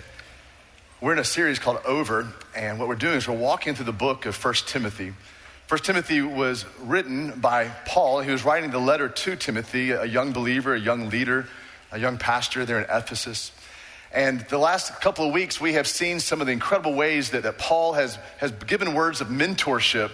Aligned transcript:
We're 1.01 1.15
in 1.15 1.19
a 1.19 1.25
series 1.25 1.59
called 1.59 1.81
Over, 1.85 2.33
and 2.55 2.79
what 2.79 2.87
we're 2.87 2.95
doing 2.95 3.17
is 3.17 3.27
we're 3.27 3.35
walking 3.35 3.75
through 3.75 3.87
the 3.87 3.93
book 3.93 4.25
of 4.25 4.37
1 4.43 4.55
Timothy. 4.67 5.15
1 5.67 5.81
Timothy 5.81 6.23
was 6.23 6.65
written 6.81 7.41
by 7.41 7.73
Paul. 7.87 8.21
He 8.21 8.31
was 8.31 8.45
writing 8.45 8.71
the 8.71 8.79
letter 8.79 9.09
to 9.09 9.35
Timothy, 9.35 9.91
a 9.91 10.05
young 10.05 10.31
believer, 10.31 10.75
a 10.75 10.81
young 10.81 11.11
leader, 11.11 11.49
a 11.91 11.99
young 11.99 12.19
pastor 12.19 12.65
there 12.65 12.79
in 12.79 12.87
Ephesus. 12.89 13.51
And 14.17 14.41
the 14.49 14.57
last 14.57 14.99
couple 15.03 15.27
of 15.27 15.35
weeks, 15.35 15.61
we 15.61 15.75
have 15.75 15.87
seen 15.87 16.21
some 16.21 16.41
of 16.41 16.47
the 16.47 16.53
incredible 16.55 16.95
ways 16.95 17.33
that, 17.33 17.43
that 17.43 17.59
Paul 17.59 17.93
has, 17.93 18.19
has 18.39 18.51
given 18.51 18.95
words 18.95 19.21
of 19.21 19.29
mentorship 19.29 20.11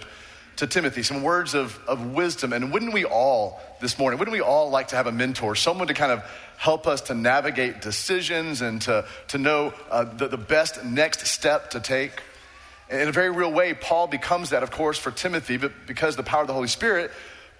to 0.57 0.67
Timothy, 0.67 1.03
some 1.03 1.23
words 1.23 1.53
of, 1.53 1.79
of 1.87 2.07
wisdom. 2.07 2.51
And 2.51 2.73
wouldn't 2.73 2.91
we 2.91 3.05
all 3.05 3.61
this 3.79 3.97
morning, 3.97 4.19
wouldn't 4.19 4.33
we 4.33 4.41
all 4.41 4.69
like 4.69 4.89
to 4.89 4.97
have 4.97 5.07
a 5.07 5.11
mentor, 5.13 5.55
someone 5.55 5.87
to 5.87 5.93
kind 5.93 6.11
of 6.11 6.21
help 6.57 6.85
us 6.85 6.99
to 7.03 7.15
navigate 7.15 7.79
decisions 7.79 8.59
and 8.59 8.81
to, 8.81 9.05
to 9.29 9.37
know 9.37 9.73
uh, 9.89 10.03
the, 10.03 10.27
the 10.27 10.37
best 10.37 10.83
next 10.83 11.25
step 11.25 11.69
to 11.69 11.79
take? 11.79 12.21
In 12.89 13.07
a 13.07 13.13
very 13.13 13.29
real 13.31 13.53
way, 13.53 13.73
Paul 13.73 14.07
becomes 14.07 14.49
that, 14.49 14.63
of 14.63 14.71
course, 14.71 14.97
for 14.97 15.11
Timothy, 15.11 15.55
but 15.55 15.71
because 15.87 16.17
the 16.17 16.23
power 16.23 16.41
of 16.41 16.47
the 16.47 16.53
Holy 16.53 16.67
Spirit, 16.67 17.09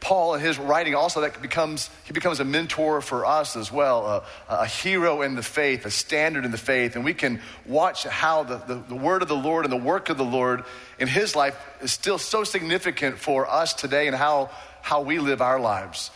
Paul, 0.04 0.36
in 0.36 0.42
his 0.42 0.60
writing, 0.60 0.96
also 0.96 1.22
that 1.22 1.42
becomes 1.42 1.90
he 2.04 2.12
becomes 2.12 2.42
a 2.42 2.44
mentor 2.44 3.00
for 3.00 3.26
us 3.26 3.56
as 3.56 3.72
well, 3.72 4.06
a, 4.06 4.24
a, 4.50 4.66
hero 4.66 5.22
in 5.22 5.36
the 5.36 5.42
faith, 5.42 5.86
a 5.86 5.92
standard 5.92 6.44
in 6.44 6.52
the 6.52 6.58
faith, 6.58 6.98
and 6.98 7.06
we 7.06 7.14
can 7.14 7.40
watch 7.66 8.04
how 8.04 8.44
the, 8.44 8.58
the, 8.58 8.76
the, 8.90 8.96
word 8.96 9.22
of 9.22 9.30
the 9.30 9.36
Lord 9.36 9.64
and 9.64 9.72
the 9.72 9.78
work 9.78 10.10
of 10.10 10.18
the 10.18 10.26
Lord 10.26 10.66
in 11.00 11.08
his 11.08 11.38
life 11.38 11.58
is 11.82 11.94
still 11.94 12.18
so 12.18 12.44
significant 12.44 13.18
for 13.18 13.50
us 13.50 13.74
today 13.74 14.08
and 14.08 14.16
how 14.16 14.52
how 14.82 15.00
we 15.00 15.20
live 15.20 15.42
our 15.42 15.58
lives. 15.58 16.12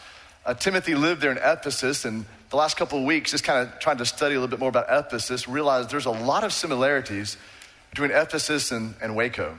Uh, 0.45 0.53
Timothy 0.53 0.93
lived 0.93 1.21
there 1.21 1.31
in 1.31 1.37
Ephesus, 1.37 2.03
and 2.03 2.25
the 2.49 2.57
last 2.57 2.75
couple 2.75 2.99
of 2.99 3.05
weeks, 3.05 3.31
just 3.31 3.45
kind 3.45 3.65
of 3.65 3.79
trying 3.79 3.99
to 3.99 4.05
study 4.05 4.35
a 4.35 4.37
little 4.37 4.51
bit 4.51 4.59
more 4.59 4.69
about 4.69 4.87
Ephesus, 4.89 5.47
realized 5.47 5.89
there's 5.91 6.05
a 6.05 6.11
lot 6.11 6.43
of 6.43 6.51
similarities 6.51 7.37
between 7.91 8.11
Ephesus 8.11 8.73
and, 8.73 8.95
and 9.01 9.15
Waco. 9.15 9.57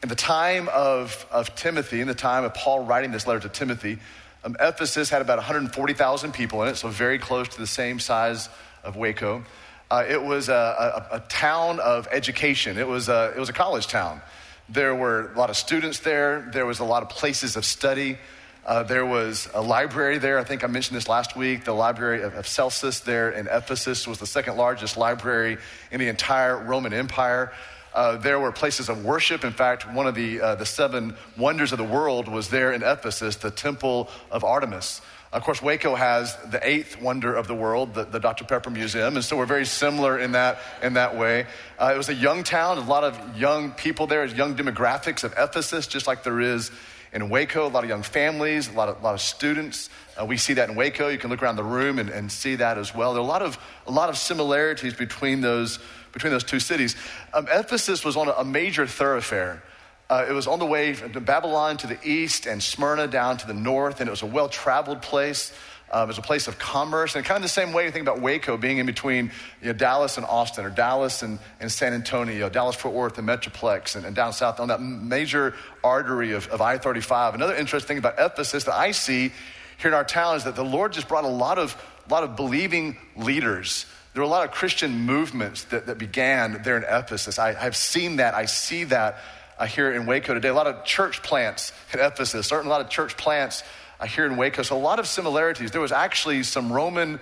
In 0.00 0.08
the 0.08 0.14
time 0.14 0.68
of, 0.68 1.26
of 1.32 1.56
Timothy, 1.56 2.00
in 2.00 2.06
the 2.06 2.14
time 2.14 2.44
of 2.44 2.54
Paul 2.54 2.84
writing 2.84 3.10
this 3.10 3.26
letter 3.26 3.40
to 3.40 3.48
Timothy, 3.48 3.98
um, 4.44 4.56
Ephesus 4.60 5.10
had 5.10 5.22
about 5.22 5.38
140,000 5.38 6.32
people 6.32 6.62
in 6.62 6.68
it, 6.68 6.76
so 6.76 6.88
very 6.88 7.18
close 7.18 7.48
to 7.48 7.58
the 7.58 7.66
same 7.66 7.98
size 7.98 8.48
of 8.84 8.94
Waco. 8.94 9.44
Uh, 9.90 10.04
it 10.08 10.22
was 10.22 10.48
a, 10.48 11.08
a, 11.10 11.16
a, 11.16 11.20
town 11.28 11.80
of 11.80 12.06
education, 12.12 12.78
it 12.78 12.86
was, 12.86 13.08
a, 13.08 13.32
it 13.34 13.40
was 13.40 13.48
a 13.48 13.52
college 13.52 13.88
town. 13.88 14.20
There 14.68 14.94
were 14.94 15.32
a 15.32 15.38
lot 15.38 15.50
of 15.50 15.56
students 15.56 15.98
there, 15.98 16.48
there 16.52 16.66
was 16.66 16.78
a 16.78 16.84
lot 16.84 17.02
of 17.02 17.08
places 17.08 17.56
of 17.56 17.64
study. 17.64 18.18
Uh, 18.64 18.82
there 18.84 19.06
was 19.06 19.48
a 19.54 19.62
library 19.62 20.18
there. 20.18 20.38
I 20.38 20.44
think 20.44 20.62
I 20.62 20.66
mentioned 20.66 20.96
this 20.96 21.08
last 21.08 21.34
week. 21.34 21.64
The 21.64 21.72
library 21.72 22.22
of, 22.22 22.34
of 22.34 22.46
Celsus 22.46 23.00
there 23.00 23.30
in 23.30 23.48
Ephesus 23.48 24.06
was 24.06 24.18
the 24.18 24.26
second 24.26 24.58
largest 24.58 24.98
library 24.98 25.56
in 25.90 25.98
the 25.98 26.08
entire 26.08 26.56
Roman 26.56 26.92
Empire. 26.92 27.50
Uh, 27.98 28.16
there 28.16 28.38
were 28.38 28.52
places 28.52 28.88
of 28.88 29.04
worship. 29.04 29.44
In 29.44 29.50
fact, 29.50 29.92
one 29.92 30.06
of 30.06 30.14
the, 30.14 30.40
uh, 30.40 30.54
the 30.54 30.64
seven 30.64 31.16
wonders 31.36 31.72
of 31.72 31.78
the 31.78 31.84
world 31.84 32.28
was 32.28 32.48
there 32.48 32.72
in 32.72 32.84
Ephesus, 32.84 33.34
the 33.34 33.50
Temple 33.50 34.08
of 34.30 34.44
Artemis. 34.44 35.00
Of 35.32 35.42
course, 35.42 35.60
Waco 35.60 35.96
has 35.96 36.36
the 36.52 36.60
eighth 36.64 37.02
wonder 37.02 37.34
of 37.34 37.48
the 37.48 37.56
world, 37.56 37.94
the, 37.94 38.04
the 38.04 38.20
Dr. 38.20 38.44
Pepper 38.44 38.70
Museum, 38.70 39.16
and 39.16 39.24
so 39.24 39.36
we're 39.36 39.46
very 39.46 39.66
similar 39.66 40.16
in 40.16 40.30
that, 40.32 40.60
in 40.80 40.92
that 40.92 41.16
way. 41.16 41.46
Uh, 41.76 41.90
it 41.92 41.96
was 41.96 42.08
a 42.08 42.14
young 42.14 42.44
town, 42.44 42.78
a 42.78 42.82
lot 42.82 43.02
of 43.02 43.36
young 43.36 43.72
people 43.72 44.06
there, 44.06 44.24
young 44.26 44.54
demographics 44.54 45.24
of 45.24 45.34
Ephesus, 45.36 45.88
just 45.88 46.06
like 46.06 46.22
there 46.22 46.40
is 46.40 46.70
in 47.12 47.28
Waco, 47.30 47.66
a 47.66 47.68
lot 47.68 47.82
of 47.82 47.90
young 47.90 48.02
families, 48.02 48.68
a 48.68 48.72
lot 48.72 48.88
of, 48.88 49.00
a 49.00 49.02
lot 49.02 49.14
of 49.14 49.20
students. 49.20 49.90
Uh, 50.20 50.24
we 50.24 50.36
see 50.36 50.54
that 50.54 50.68
in 50.68 50.76
Waco. 50.76 51.08
You 51.08 51.18
can 51.18 51.30
look 51.30 51.42
around 51.42 51.56
the 51.56 51.64
room 51.64 51.98
and, 51.98 52.10
and 52.10 52.30
see 52.30 52.56
that 52.56 52.78
as 52.78 52.94
well. 52.94 53.14
There 53.14 53.22
are 53.22 53.24
a 53.24 53.28
lot 53.28 53.42
of, 53.42 53.58
a 53.86 53.90
lot 53.90 54.08
of 54.08 54.16
similarities 54.16 54.94
between 54.94 55.40
those 55.40 55.78
between 56.12 56.32
those 56.32 56.44
two 56.44 56.60
cities. 56.60 56.96
Um, 57.32 57.46
Ephesus 57.50 58.04
was 58.04 58.16
on 58.16 58.28
a, 58.28 58.32
a 58.32 58.44
major 58.44 58.86
thoroughfare. 58.86 59.62
Uh, 60.10 60.24
it 60.28 60.32
was 60.32 60.46
on 60.46 60.58
the 60.58 60.66
way 60.66 60.94
to 60.94 61.20
Babylon 61.20 61.76
to 61.78 61.86
the 61.86 61.98
east 62.02 62.46
and 62.46 62.62
Smyrna 62.62 63.06
down 63.06 63.36
to 63.38 63.46
the 63.46 63.54
north, 63.54 64.00
and 64.00 64.08
it 64.08 64.10
was 64.10 64.22
a 64.22 64.26
well 64.26 64.48
traveled 64.48 65.02
place. 65.02 65.52
Um, 65.90 66.04
it 66.04 66.08
was 66.08 66.18
a 66.18 66.22
place 66.22 66.48
of 66.48 66.58
commerce, 66.58 67.14
and 67.14 67.24
kind 67.24 67.36
of 67.36 67.42
the 67.42 67.48
same 67.48 67.72
way 67.72 67.84
you 67.84 67.90
think 67.90 68.02
about 68.02 68.20
Waco 68.20 68.58
being 68.58 68.76
in 68.76 68.84
between 68.84 69.30
you 69.62 69.68
know, 69.68 69.72
Dallas 69.72 70.18
and 70.18 70.26
Austin, 70.26 70.66
or 70.66 70.70
Dallas 70.70 71.22
and, 71.22 71.38
and 71.60 71.72
San 71.72 71.94
Antonio, 71.94 72.50
Dallas 72.50 72.76
Fort 72.76 72.94
Worth 72.94 73.16
and 73.16 73.26
Metroplex, 73.26 73.96
and, 73.96 74.04
and, 74.04 74.14
down 74.14 74.34
south 74.34 74.60
on 74.60 74.68
that 74.68 74.82
major 74.82 75.54
artery 75.82 76.32
of, 76.32 76.46
of 76.48 76.60
I 76.60 76.76
35. 76.76 77.34
Another 77.34 77.54
interesting 77.54 77.88
thing 77.88 77.98
about 77.98 78.14
Ephesus 78.18 78.64
that 78.64 78.74
I 78.74 78.90
see 78.90 79.32
here 79.78 79.88
in 79.88 79.94
our 79.94 80.04
town 80.04 80.36
is 80.36 80.44
that 80.44 80.56
the 80.56 80.64
Lord 80.64 80.92
just 80.92 81.08
brought 81.08 81.24
a 81.24 81.28
lot 81.28 81.58
of, 81.58 81.74
lot 82.10 82.22
of 82.22 82.36
believing 82.36 82.98
leaders 83.16 83.86
there 84.14 84.22
were 84.22 84.26
a 84.26 84.30
lot 84.30 84.44
of 84.44 84.52
Christian 84.52 85.00
movements 85.00 85.64
that, 85.64 85.86
that 85.86 85.98
began 85.98 86.62
there 86.64 86.76
in 86.76 86.84
Ephesus. 86.84 87.38
I, 87.38 87.52
have 87.52 87.76
seen 87.76 88.16
that. 88.16 88.34
I 88.34 88.46
see 88.46 88.84
that 88.84 89.18
uh, 89.58 89.66
here 89.66 89.92
in 89.92 90.06
Waco 90.06 90.34
today. 90.34 90.48
A 90.48 90.54
lot 90.54 90.66
of 90.66 90.84
church 90.84 91.22
plants 91.22 91.72
in 91.92 92.00
Ephesus, 92.00 92.46
certainly 92.46 92.70
a 92.70 92.72
lot 92.72 92.80
of 92.80 92.88
church 92.88 93.16
plants 93.16 93.62
uh, 94.00 94.06
here 94.06 94.26
in 94.26 94.36
Waco. 94.36 94.62
So 94.62 94.76
a 94.76 94.78
lot 94.78 94.98
of 94.98 95.06
similarities. 95.06 95.70
There 95.70 95.80
was 95.80 95.92
actually 95.92 96.42
some 96.42 96.72
Roman 96.72 97.20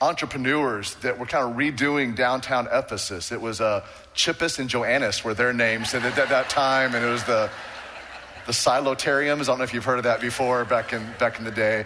entrepreneurs 0.00 0.94
that 0.96 1.18
were 1.18 1.26
kind 1.26 1.48
of 1.48 1.56
redoing 1.56 2.14
downtown 2.14 2.68
Ephesus. 2.70 3.32
It 3.32 3.40
was 3.40 3.60
uh, 3.60 3.84
Chippus 4.14 4.58
and 4.58 4.68
Joannes 4.68 5.24
were 5.24 5.32
their 5.32 5.52
names 5.52 5.94
at 5.94 6.02
that, 6.02 6.28
that 6.28 6.50
time, 6.50 6.94
and 6.94 7.04
it 7.04 7.08
was 7.08 7.24
the 7.24 7.50
the 8.46 8.52
Silotariums. 8.52 9.42
I 9.42 9.44
don't 9.44 9.58
know 9.58 9.64
if 9.64 9.74
you've 9.74 9.84
heard 9.84 9.98
of 9.98 10.04
that 10.04 10.20
before 10.20 10.64
back 10.64 10.92
in 10.92 11.04
back 11.18 11.38
in 11.38 11.44
the 11.44 11.50
day 11.50 11.84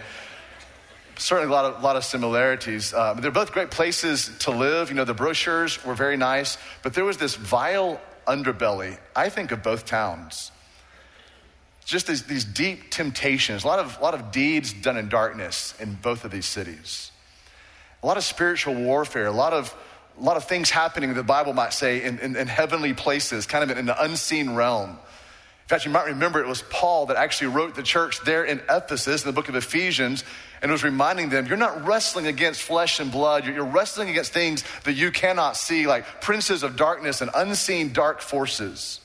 certainly 1.21 1.51
a 1.51 1.55
lot 1.55 1.65
of, 1.65 1.83
lot 1.83 1.95
of 1.95 2.03
similarities. 2.03 2.93
Uh, 2.93 3.13
they're 3.13 3.31
both 3.31 3.51
great 3.51 3.71
places 3.71 4.31
to 4.39 4.51
live. 4.51 4.89
You 4.89 4.95
know, 4.95 5.05
the 5.05 5.13
brochures 5.13 5.83
were 5.85 5.95
very 5.95 6.17
nice, 6.17 6.57
but 6.83 6.93
there 6.93 7.05
was 7.05 7.17
this 7.17 7.35
vile 7.35 8.01
underbelly, 8.27 8.97
I 9.15 9.29
think, 9.29 9.51
of 9.51 9.63
both 9.63 9.85
towns. 9.85 10.51
Just 11.85 12.07
these, 12.07 12.23
these 12.23 12.45
deep 12.45 12.91
temptations, 12.91 13.63
a 13.63 13.67
lot, 13.67 13.79
of, 13.79 13.97
a 13.99 14.03
lot 14.03 14.13
of 14.13 14.31
deeds 14.31 14.73
done 14.73 14.97
in 14.97 15.09
darkness 15.09 15.73
in 15.79 15.95
both 15.95 16.25
of 16.25 16.31
these 16.31 16.45
cities. 16.45 17.11
A 18.03 18.07
lot 18.07 18.17
of 18.17 18.23
spiritual 18.23 18.75
warfare, 18.75 19.27
a 19.27 19.31
lot 19.31 19.53
of, 19.53 19.75
a 20.19 20.23
lot 20.23 20.37
of 20.37 20.45
things 20.45 20.69
happening, 20.69 21.13
the 21.13 21.23
Bible 21.23 21.53
might 21.53 21.73
say, 21.73 22.03
in, 22.03 22.19
in, 22.19 22.35
in 22.35 22.47
heavenly 22.47 22.93
places, 22.93 23.45
kind 23.45 23.63
of 23.63 23.71
in, 23.71 23.77
in 23.77 23.85
the 23.85 24.03
unseen 24.03 24.55
realm. 24.55 24.97
In 25.63 25.67
fact, 25.67 25.85
you 25.85 25.91
might 25.91 26.07
remember 26.07 26.41
it 26.41 26.47
was 26.47 26.63
Paul 26.63 27.05
that 27.05 27.17
actually 27.17 27.47
wrote 27.47 27.75
the 27.75 27.83
church 27.83 28.19
there 28.25 28.43
in 28.43 28.61
Ephesus 28.69 29.23
in 29.23 29.29
the 29.29 29.33
book 29.33 29.47
of 29.47 29.55
Ephesians 29.55 30.23
and 30.61 30.71
was 30.71 30.83
reminding 30.83 31.29
them, 31.29 31.47
you're 31.47 31.57
not 31.57 31.85
wrestling 31.85 32.27
against 32.27 32.61
flesh 32.61 32.99
and 32.99 33.11
blood. 33.11 33.45
You're, 33.45 33.63
wrestling 33.63 34.09
against 34.09 34.33
things 34.33 34.63
that 34.83 34.93
you 34.93 35.11
cannot 35.11 35.57
see, 35.57 35.87
like 35.87 36.21
princes 36.21 36.63
of 36.63 36.75
darkness 36.75 37.21
and 37.21 37.31
unseen 37.33 37.93
dark 37.93 38.21
forces. 38.21 38.99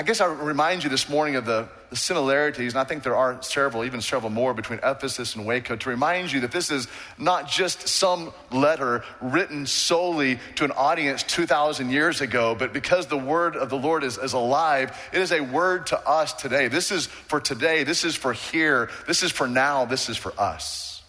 I 0.00 0.02
guess 0.02 0.22
I 0.22 0.28
remind 0.28 0.82
you 0.82 0.88
this 0.88 1.10
morning 1.10 1.36
of 1.36 1.44
the, 1.44 1.68
the, 1.90 1.96
similarities, 1.96 2.72
and 2.72 2.80
I 2.80 2.84
think 2.84 3.02
there 3.02 3.16
are 3.16 3.42
several, 3.42 3.84
even 3.84 4.00
several 4.00 4.30
more, 4.30 4.54
between 4.54 4.80
Ephesus 4.82 5.34
and 5.34 5.44
Waco, 5.44 5.76
to 5.76 5.88
remind 5.90 6.32
you 6.32 6.40
that 6.40 6.52
this 6.52 6.70
is 6.70 6.88
not 7.18 7.46
just 7.46 7.86
some 7.86 8.32
letter 8.50 9.04
written 9.20 9.66
solely 9.66 10.38
to 10.54 10.64
an 10.64 10.70
audience 10.70 11.22
2,000 11.24 11.90
years 11.90 12.22
ago, 12.22 12.54
but 12.54 12.72
because 12.72 13.08
the 13.08 13.18
word 13.18 13.56
of 13.56 13.68
the 13.68 13.76
Lord 13.76 14.02
is, 14.02 14.16
is 14.16 14.32
alive, 14.32 14.98
it 15.12 15.20
is 15.20 15.32
a 15.32 15.42
word 15.42 15.88
to 15.88 16.08
us 16.08 16.32
today. 16.32 16.68
This 16.68 16.90
is 16.90 17.04
for 17.04 17.38
today, 17.38 17.84
this 17.84 18.02
is 18.02 18.16
for 18.16 18.32
here, 18.32 18.88
this 19.06 19.22
is 19.22 19.30
for 19.30 19.48
now, 19.48 19.84
this 19.84 20.08
is 20.08 20.16
for 20.16 20.32
us. 20.40 21.02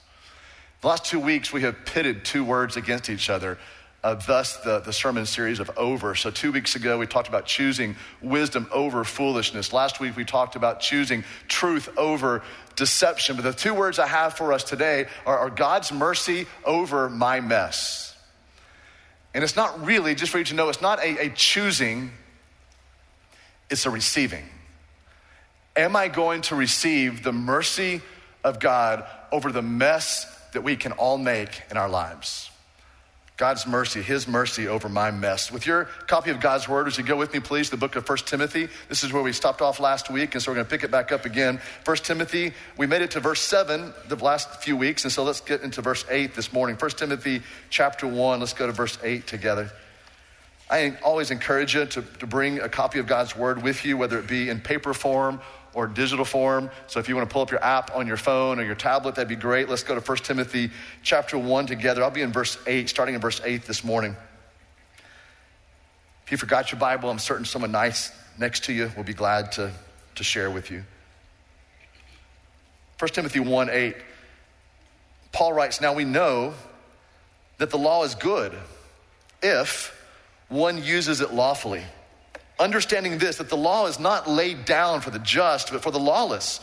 The 0.82 0.90
last 0.90 1.06
two 1.06 1.22
weeks, 1.22 1.54
we 1.54 1.62
have 1.62 1.86
pitted 1.86 2.26
two 2.26 2.44
words 2.44 2.76
against 2.76 3.10
each 3.10 3.30
other 3.30 3.58
uh, 4.04 4.16
thus 4.16 4.58
the, 4.58 4.80
the 4.80 4.94
sermon 4.94 5.26
series 5.26 5.60
of 5.60 5.70
over. 5.78 6.16
So, 6.16 6.32
two 6.32 6.52
weeks 6.52 6.76
ago, 6.76 6.98
we 6.98 7.06
talked 7.06 7.28
about 7.28 7.46
choosing 7.46 7.96
wisdom 8.22 8.68
over 8.72 9.04
foolishness. 9.04 9.72
Last 9.72 10.00
week, 10.00 10.16
we 10.16 10.26
talked 10.26 10.56
about 10.56 10.80
choosing 10.80 11.24
truth 11.48 11.88
over 11.98 12.42
deception. 12.76 13.36
But 13.36 13.44
the 13.44 13.54
two 13.54 13.74
words 13.74 14.00
I 14.00 14.08
have 14.08 14.34
for 14.34 14.54
us 14.54 14.64
today 14.64 15.06
are, 15.26 15.38
are 15.38 15.50
God's 15.52 15.92
mercy 15.92 16.48
over 16.66 17.10
my 17.10 17.42
mess. 17.42 18.18
And 19.34 19.44
it's 19.44 19.56
not 19.56 19.86
really, 19.86 20.16
just 20.16 20.32
for 20.32 20.40
you 20.40 20.46
to 20.46 20.56
know, 20.56 20.70
it's 20.70 20.82
not 20.82 21.00
a, 21.00 21.28
a 21.28 21.30
choosing, 21.30 22.12
it's 23.70 23.86
a 23.86 23.90
receiving. 23.90 24.44
Am 25.76 25.96
I 25.96 26.10
going 26.10 26.42
to 26.44 26.56
receive 26.56 27.24
the 27.24 27.32
mercy 27.32 28.02
of 28.44 28.60
God 28.60 29.06
over 29.32 29.52
the 29.52 29.62
mess 29.62 30.26
that 30.54 30.64
we 30.64 30.76
can 30.76 30.92
all 30.94 31.18
make 31.18 31.62
in 31.70 31.78
our 31.78 31.88
lives? 31.88 32.51
God's 33.42 33.66
mercy, 33.66 34.04
His 34.04 34.28
mercy 34.28 34.68
over 34.68 34.88
my 34.88 35.10
mess. 35.10 35.52
With 35.52 35.66
your 35.66 35.86
copy 36.06 36.30
of 36.30 36.40
God's 36.40 36.70
Word, 36.70 36.86
would 36.86 36.96
you 36.96 37.04
go 37.04 37.16
with 37.16 37.34
me, 37.34 37.40
please, 37.40 37.72
the 37.72 37.76
book 37.76 37.96
of 37.96 38.08
1 38.08 38.20
Timothy? 38.20 38.70
This 38.88 39.04
is 39.04 39.12
where 39.12 39.24
we 39.24 39.34
stopped 39.34 39.64
off 39.64 39.80
last 39.80 40.12
week, 40.12 40.36
and 40.36 40.44
so 40.44 40.52
we're 40.52 40.58
going 40.58 40.68
to 40.68 40.70
pick 40.70 40.84
it 40.84 40.92
back 40.92 41.12
up 41.12 41.26
again. 41.26 41.60
1 41.84 41.98
Timothy, 41.98 42.54
we 42.78 42.86
made 42.86 43.02
it 43.02 43.10
to 43.10 43.20
verse 43.20 43.42
7 43.42 43.96
the 44.08 44.16
last 44.18 44.62
few 44.62 44.78
weeks, 44.78 45.06
and 45.06 45.12
so 45.12 45.24
let's 45.24 45.42
get 45.42 45.62
into 45.64 45.82
verse 45.82 46.06
8 46.08 46.36
this 46.36 46.54
morning. 46.54 46.76
1 46.76 46.92
Timothy 46.92 47.42
chapter 47.72 48.06
1, 48.06 48.40
let's 48.40 48.54
go 48.54 48.68
to 48.68 48.74
verse 48.74 49.00
8 49.02 49.26
together. 49.26 49.72
I 50.70 50.96
always 51.04 51.32
encourage 51.32 51.74
you 51.74 51.88
to, 51.88 52.04
to 52.04 52.28
bring 52.28 52.60
a 52.60 52.70
copy 52.70 53.00
of 53.00 53.08
God's 53.08 53.36
Word 53.36 53.64
with 53.64 53.84
you, 53.86 53.98
whether 53.98 54.20
it 54.20 54.28
be 54.28 54.50
in 54.50 54.62
paper 54.62 54.94
form 54.94 55.42
or 55.74 55.88
digital 55.88 56.26
form. 56.26 56.70
So 56.88 57.00
if 57.00 57.08
you 57.08 57.16
want 57.16 57.30
to 57.30 57.34
pull 57.34 57.42
up 57.42 57.52
your 57.52 57.64
app 57.64 57.96
on 57.96 58.08
your 58.08 58.18
phone 58.18 58.60
or 58.60 58.64
your 58.64 58.76
tablet, 58.76 59.16
that'd 59.16 59.30
be 59.30 59.36
great. 59.36 59.70
Let's 59.70 59.84
go 59.84 59.96
to 59.96 60.02
1 60.02 60.18
Timothy 60.20 60.72
chapter 61.04 61.38
1 61.38 61.68
together. 61.68 62.04
I'll 62.04 62.12
be 62.12 62.22
in 62.22 62.32
verse 62.32 62.58
8, 62.68 62.90
starting 62.90 63.16
in 63.16 63.22
verse 63.22 63.42
8 63.44 63.64
this 63.64 63.84
morning. 63.84 64.16
If 66.26 66.32
you 66.32 66.38
forgot 66.38 66.72
your 66.72 66.80
Bible, 66.80 67.10
I'm 67.10 67.20
certain 67.20 67.46
someone 67.46 67.72
nice 67.72 68.12
next 68.38 68.66
to 68.66 68.74
you 68.74 68.92
will 68.96 69.04
be 69.04 69.14
glad 69.14 69.52
to, 69.54 69.72
to 70.16 70.24
share 70.24 70.50
with 70.50 70.72
you. 70.72 70.84
1 73.00 73.10
Timothy 73.10 73.40
1 73.40 73.70
8, 73.70 73.96
Paul 75.32 75.54
writes, 75.54 75.82
Now 75.82 75.94
we 75.94 76.06
know 76.06 76.54
that 77.58 77.70
the 77.70 77.78
law 77.78 78.04
is 78.04 78.16
good 78.16 78.54
if 79.42 79.98
one 80.50 80.84
uses 80.84 81.22
it 81.22 81.34
lawfully 81.34 81.84
understanding 82.62 83.18
this 83.18 83.38
that 83.38 83.50
the 83.50 83.58
law 83.58 83.88
is 83.88 84.00
not 84.00 84.30
laid 84.30 84.66
down 84.66 85.02
for 85.02 85.10
the 85.10 85.20
just, 85.20 85.72
but 85.72 85.82
for 85.82 85.92
the 85.92 86.00
lawless, 86.00 86.60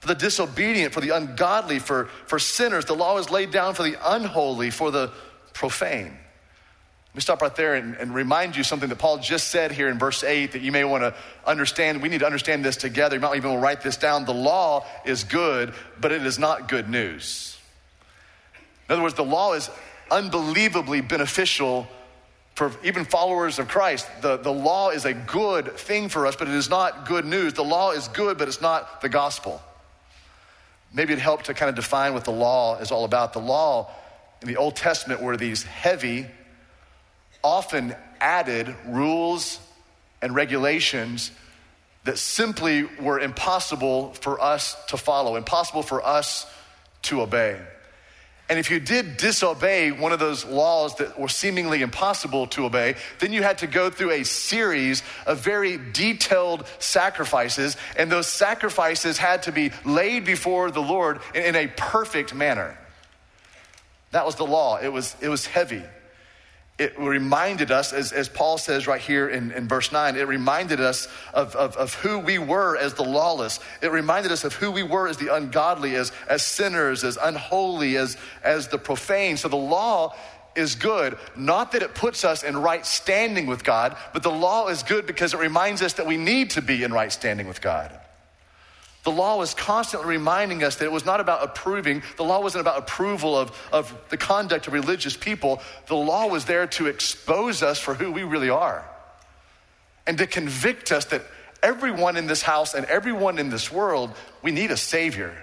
for 0.00 0.08
the 0.08 0.14
disobedient, 0.14 0.92
for 0.92 1.00
the 1.00 1.10
ungodly, 1.10 1.78
for, 1.78 2.06
for 2.26 2.38
sinners. 2.38 2.84
The 2.84 2.94
law 2.94 3.18
is 3.18 3.30
laid 3.30 3.50
down 3.50 3.74
for 3.74 3.82
the 3.82 3.96
unholy, 4.04 4.70
for 4.70 4.90
the 4.90 5.10
profane. 5.54 6.16
Let 7.08 7.14
me 7.14 7.20
stop 7.20 7.42
right 7.42 7.56
there 7.56 7.74
and, 7.74 7.96
and 7.96 8.14
remind 8.14 8.54
you 8.54 8.62
something 8.62 8.88
that 8.90 8.98
Paul 8.98 9.18
just 9.18 9.48
said 9.48 9.72
here 9.72 9.88
in 9.88 9.98
verse 9.98 10.22
8 10.22 10.52
that 10.52 10.62
you 10.62 10.70
may 10.70 10.84
want 10.84 11.02
to 11.02 11.14
understand. 11.44 12.02
We 12.02 12.08
need 12.08 12.20
to 12.20 12.26
understand 12.26 12.64
this 12.64 12.76
together. 12.76 13.16
You 13.16 13.20
might 13.20 13.36
even 13.36 13.60
write 13.60 13.80
this 13.80 13.96
down. 13.96 14.24
The 14.24 14.34
law 14.34 14.86
is 15.04 15.24
good, 15.24 15.72
but 16.00 16.12
it 16.12 16.24
is 16.24 16.38
not 16.38 16.68
good 16.68 16.88
news. 16.88 17.58
In 18.88 18.92
other 18.92 19.02
words, 19.02 19.14
the 19.14 19.24
law 19.24 19.54
is 19.54 19.68
unbelievably 20.10 21.00
beneficial 21.02 21.88
for 22.58 22.72
even 22.82 23.04
followers 23.04 23.60
of 23.60 23.68
Christ, 23.68 24.08
the, 24.20 24.36
the 24.36 24.52
law 24.52 24.90
is 24.90 25.04
a 25.04 25.14
good 25.14 25.76
thing 25.76 26.08
for 26.08 26.26
us, 26.26 26.34
but 26.34 26.48
it 26.48 26.54
is 26.54 26.68
not 26.68 27.06
good 27.06 27.24
news. 27.24 27.52
The 27.52 27.62
law 27.62 27.92
is 27.92 28.08
good, 28.08 28.36
but 28.36 28.48
it's 28.48 28.60
not 28.60 29.00
the 29.00 29.08
gospel. 29.08 29.62
Maybe 30.92 31.12
it 31.12 31.20
helped 31.20 31.46
to 31.46 31.54
kind 31.54 31.70
of 31.70 31.76
define 31.76 32.14
what 32.14 32.24
the 32.24 32.32
law 32.32 32.78
is 32.78 32.90
all 32.90 33.04
about. 33.04 33.32
The 33.32 33.38
law 33.38 33.92
in 34.42 34.48
the 34.48 34.56
Old 34.56 34.74
Testament 34.74 35.22
were 35.22 35.36
these 35.36 35.62
heavy, 35.62 36.26
often 37.44 37.94
added 38.20 38.74
rules 38.86 39.60
and 40.20 40.34
regulations 40.34 41.30
that 42.02 42.18
simply 42.18 42.82
were 43.00 43.20
impossible 43.20 44.14
for 44.14 44.40
us 44.40 44.76
to 44.86 44.96
follow, 44.96 45.36
impossible 45.36 45.84
for 45.84 46.04
us 46.04 46.44
to 47.02 47.22
obey. 47.22 47.60
And 48.48 48.58
if 48.58 48.70
you 48.70 48.80
did 48.80 49.18
disobey 49.18 49.92
one 49.92 50.12
of 50.12 50.18
those 50.18 50.44
laws 50.44 50.96
that 50.96 51.18
were 51.18 51.28
seemingly 51.28 51.82
impossible 51.82 52.46
to 52.48 52.64
obey, 52.64 52.94
then 53.18 53.32
you 53.32 53.42
had 53.42 53.58
to 53.58 53.66
go 53.66 53.90
through 53.90 54.12
a 54.12 54.24
series 54.24 55.02
of 55.26 55.40
very 55.40 55.78
detailed 55.92 56.64
sacrifices, 56.78 57.76
and 57.96 58.10
those 58.10 58.26
sacrifices 58.26 59.18
had 59.18 59.42
to 59.42 59.52
be 59.52 59.70
laid 59.84 60.24
before 60.24 60.70
the 60.70 60.80
Lord 60.80 61.20
in, 61.34 61.56
a 61.56 61.66
perfect 61.66 62.34
manner. 62.34 62.78
That 64.12 64.24
was 64.24 64.36
the 64.36 64.46
law. 64.46 64.78
It 64.78 64.92
was, 64.92 65.14
it 65.20 65.28
was 65.28 65.44
heavy 65.44 65.82
it 66.78 66.96
reminded 66.98 67.72
us, 67.72 67.92
as, 67.92 68.12
as 68.12 68.28
Paul 68.28 68.56
says 68.56 68.86
right 68.86 69.00
here 69.00 69.28
in, 69.28 69.50
in 69.50 69.66
verse 69.66 69.90
9, 69.90 70.14
it 70.14 70.28
reminded 70.28 70.80
us 70.80 71.08
of, 71.34 71.56
of, 71.56 71.76
of, 71.76 71.94
who 71.94 72.20
we 72.20 72.38
were 72.38 72.76
as 72.76 72.94
the 72.94 73.02
lawless. 73.02 73.58
It 73.82 73.90
reminded 73.90 74.30
us 74.30 74.44
of 74.44 74.54
who 74.54 74.70
we 74.70 74.84
were 74.84 75.08
as 75.08 75.16
the 75.16 75.34
ungodly, 75.34 75.96
as, 75.96 76.12
as 76.28 76.42
sinners, 76.42 77.02
as 77.02 77.18
unholy, 77.20 77.96
as, 77.96 78.16
as 78.44 78.68
the 78.68 78.78
profane. 78.78 79.36
So 79.36 79.48
the 79.48 79.56
law 79.56 80.14
is 80.54 80.76
good, 80.76 81.18
not 81.36 81.72
that 81.72 81.82
it 81.82 81.96
puts 81.96 82.24
us 82.24 82.44
in 82.44 82.56
right 82.56 82.86
standing 82.86 83.46
with 83.46 83.64
God, 83.64 83.96
but 84.12 84.22
the 84.22 84.30
law 84.30 84.68
is 84.68 84.84
good 84.84 85.04
because 85.04 85.34
it 85.34 85.40
reminds 85.40 85.82
us 85.82 85.94
that 85.94 86.06
we 86.06 86.16
need 86.16 86.50
to 86.50 86.62
be 86.62 86.84
in 86.84 86.92
right 86.92 87.12
standing 87.12 87.48
with 87.48 87.60
God. 87.60 87.98
The 89.04 89.10
law 89.10 89.38
was 89.38 89.54
constantly 89.54 90.08
reminding 90.08 90.62
us 90.62 90.76
that 90.76 90.84
it 90.84 90.92
was 90.92 91.04
not 91.04 91.20
about 91.20 91.42
approving, 91.42 92.02
the 92.16 92.24
law 92.24 92.40
wasn't 92.40 92.62
about 92.62 92.78
approval 92.78 93.38
of, 93.38 93.56
of 93.72 93.96
the 94.10 94.16
conduct 94.16 94.66
of 94.66 94.72
religious 94.72 95.16
people. 95.16 95.62
The 95.86 95.94
law 95.94 96.26
was 96.26 96.44
there 96.44 96.66
to 96.66 96.86
expose 96.86 97.62
us 97.62 97.78
for 97.78 97.94
who 97.94 98.12
we 98.12 98.24
really 98.24 98.50
are 98.50 98.84
and 100.06 100.18
to 100.18 100.26
convict 100.26 100.90
us 100.90 101.04
that 101.06 101.22
everyone 101.62 102.16
in 102.16 102.26
this 102.26 102.42
house 102.42 102.74
and 102.74 102.86
everyone 102.86 103.38
in 103.38 103.50
this 103.50 103.70
world, 103.70 104.10
we 104.42 104.50
need 104.50 104.70
a 104.70 104.76
Savior. 104.76 105.34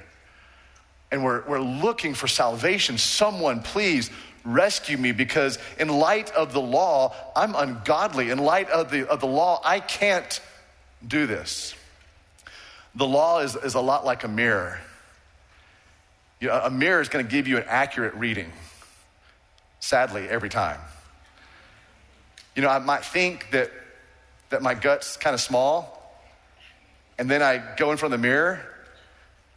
And 1.12 1.24
we're, 1.24 1.48
we're 1.48 1.62
looking 1.62 2.14
for 2.14 2.28
salvation. 2.28 2.98
Someone, 2.98 3.62
please 3.62 4.10
rescue 4.44 4.98
me 4.98 5.12
because, 5.12 5.60
in 5.80 5.88
light 5.88 6.32
of 6.32 6.52
the 6.52 6.62
law, 6.62 7.14
I'm 7.36 7.56
ungodly. 7.56 8.32
In 8.32 8.40
light 8.40 8.70
of 8.70 8.92
the, 8.92 9.08
of 9.08 9.20
the 9.20 9.28
law, 9.28 9.62
I 9.64 9.80
can't 9.80 10.42
do 11.06 11.26
this. 11.28 11.76
The 12.96 13.06
law 13.06 13.40
is, 13.40 13.56
is 13.56 13.76
a 13.76 13.82
lot 13.82 14.06
like 14.06 14.24
a 14.24 14.28
mirror. 14.28 14.80
You 16.40 16.48
know, 16.48 16.62
a 16.64 16.70
mirror 16.70 17.02
is 17.02 17.10
going 17.10 17.26
to 17.26 17.32
give 17.32 17.48
you 17.48 17.58
an 17.58 17.66
accurate 17.68 18.14
reading, 18.16 18.52
sadly, 19.80 20.28
every 20.30 20.50
time. 20.50 20.80
You 22.56 22.62
know, 22.62 22.70
I 22.70 22.80
might 22.80 23.04
think 23.04 23.52
that, 23.52 23.72
that 24.50 24.62
my 24.62 24.74
gut's 24.74 25.18
kind 25.18 25.34
of 25.34 25.42
small, 25.42 25.96
and 27.18 27.30
then 27.30 27.42
I 27.42 27.62
go 27.78 27.92
in 27.92 27.98
front 27.98 28.14
of 28.14 28.22
the 28.22 28.28
mirror 28.28 28.62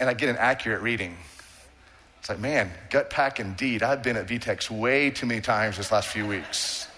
and 0.00 0.08
I 0.08 0.14
get 0.14 0.28
an 0.28 0.36
accurate 0.36 0.82
reading. 0.82 1.16
It's 2.20 2.28
like, 2.28 2.38
man, 2.38 2.70
Gut 2.90 3.10
Pak 3.10 3.40
indeed. 3.40 3.82
I've 3.82 4.02
been 4.02 4.16
at 4.16 4.26
Vitek's 4.26 4.70
way 4.70 5.10
too 5.10 5.26
many 5.26 5.40
times 5.40 5.76
this 5.76 5.90
last 5.90 6.08
few 6.08 6.26
weeks 6.26 6.88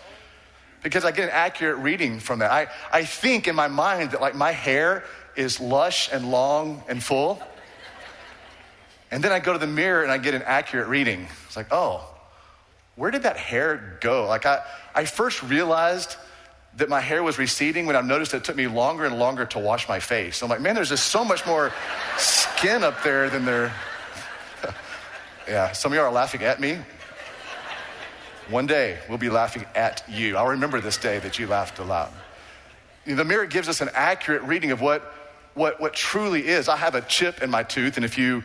because 0.82 1.04
I 1.04 1.12
get 1.12 1.25
an 1.25 1.31
accurate 1.31 1.78
reading 1.78 2.20
from 2.20 2.40
that. 2.40 2.50
I, 2.50 2.69
I 2.92 3.04
think 3.04 3.48
in 3.48 3.54
my 3.54 3.69
mind 3.69 4.12
that 4.12 4.20
like 4.20 4.34
my 4.34 4.52
hair 4.52 5.04
is 5.40 5.58
lush 5.58 6.10
and 6.12 6.31
long 6.31 6.82
and 6.87 7.02
full. 7.02 7.42
And 9.10 9.25
then 9.25 9.32
I 9.32 9.40
go 9.40 9.52
to 9.54 9.58
the 9.58 9.66
mirror 9.66 10.02
and 10.02 10.12
I 10.12 10.19
get 10.19 10.34
an 10.34 10.42
accurate 10.42 10.87
reading. 10.87 11.26
It's 11.46 11.56
like, 11.56 11.69
oh, 11.72 12.06
where 12.94 13.10
did 13.10 13.22
that 13.22 13.38
hair 13.38 13.98
go? 14.00 14.26
Like, 14.26 14.44
I, 14.46 14.62
I 14.94 15.06
first 15.06 15.42
realized 15.42 16.16
that 16.76 16.88
my 16.88 17.00
hair 17.00 17.22
was 17.22 17.38
receding 17.38 17.87
when 17.87 17.96
I 17.96 18.02
noticed 18.02 18.34
it 18.34 18.44
took 18.44 18.54
me 18.54 18.69
longer 18.69 19.06
and 19.06 19.19
longer 19.19 19.46
to 19.46 19.58
wash 19.58 19.88
my 19.88 19.98
face. 19.98 20.42
I'm 20.42 20.50
like, 20.50 20.60
man, 20.60 20.75
there's 20.75 20.90
just 20.90 21.08
so 21.08 21.25
much 21.25 21.44
more 21.46 21.72
skin 22.19 22.84
up 22.84 23.02
there 23.02 23.31
than 23.31 23.44
there. 23.44 23.72
yeah, 25.48 25.72
some 25.72 25.90
of 25.92 25.96
you 25.96 26.02
are 26.02 26.12
laughing 26.12 26.42
at 26.42 26.60
me. 26.60 26.78
One 28.50 28.66
day 28.66 28.98
we'll 29.08 29.19
be 29.19 29.31
laughing 29.31 29.64
at 29.75 30.04
you. 30.08 30.37
I'll 30.37 30.48
remember 30.48 30.81
this 30.81 30.98
day 30.98 31.19
that 31.20 31.38
you 31.38 31.47
laughed 31.47 31.78
aloud. 31.78 32.12
The 33.06 33.25
mirror 33.25 33.47
gives 33.47 33.68
us 33.68 33.80
an 33.80 33.88
accurate 33.94 34.42
reading 34.42 34.70
of 34.70 34.80
what 34.80 35.14
what, 35.54 35.80
what 35.80 35.95
truly 35.95 36.47
is. 36.47 36.69
I 36.69 36.76
have 36.76 36.95
a 36.95 37.00
chip 37.02 37.42
in 37.42 37.50
my 37.50 37.62
tooth, 37.62 37.97
and 37.97 38.04
if 38.04 38.16
you 38.16 38.42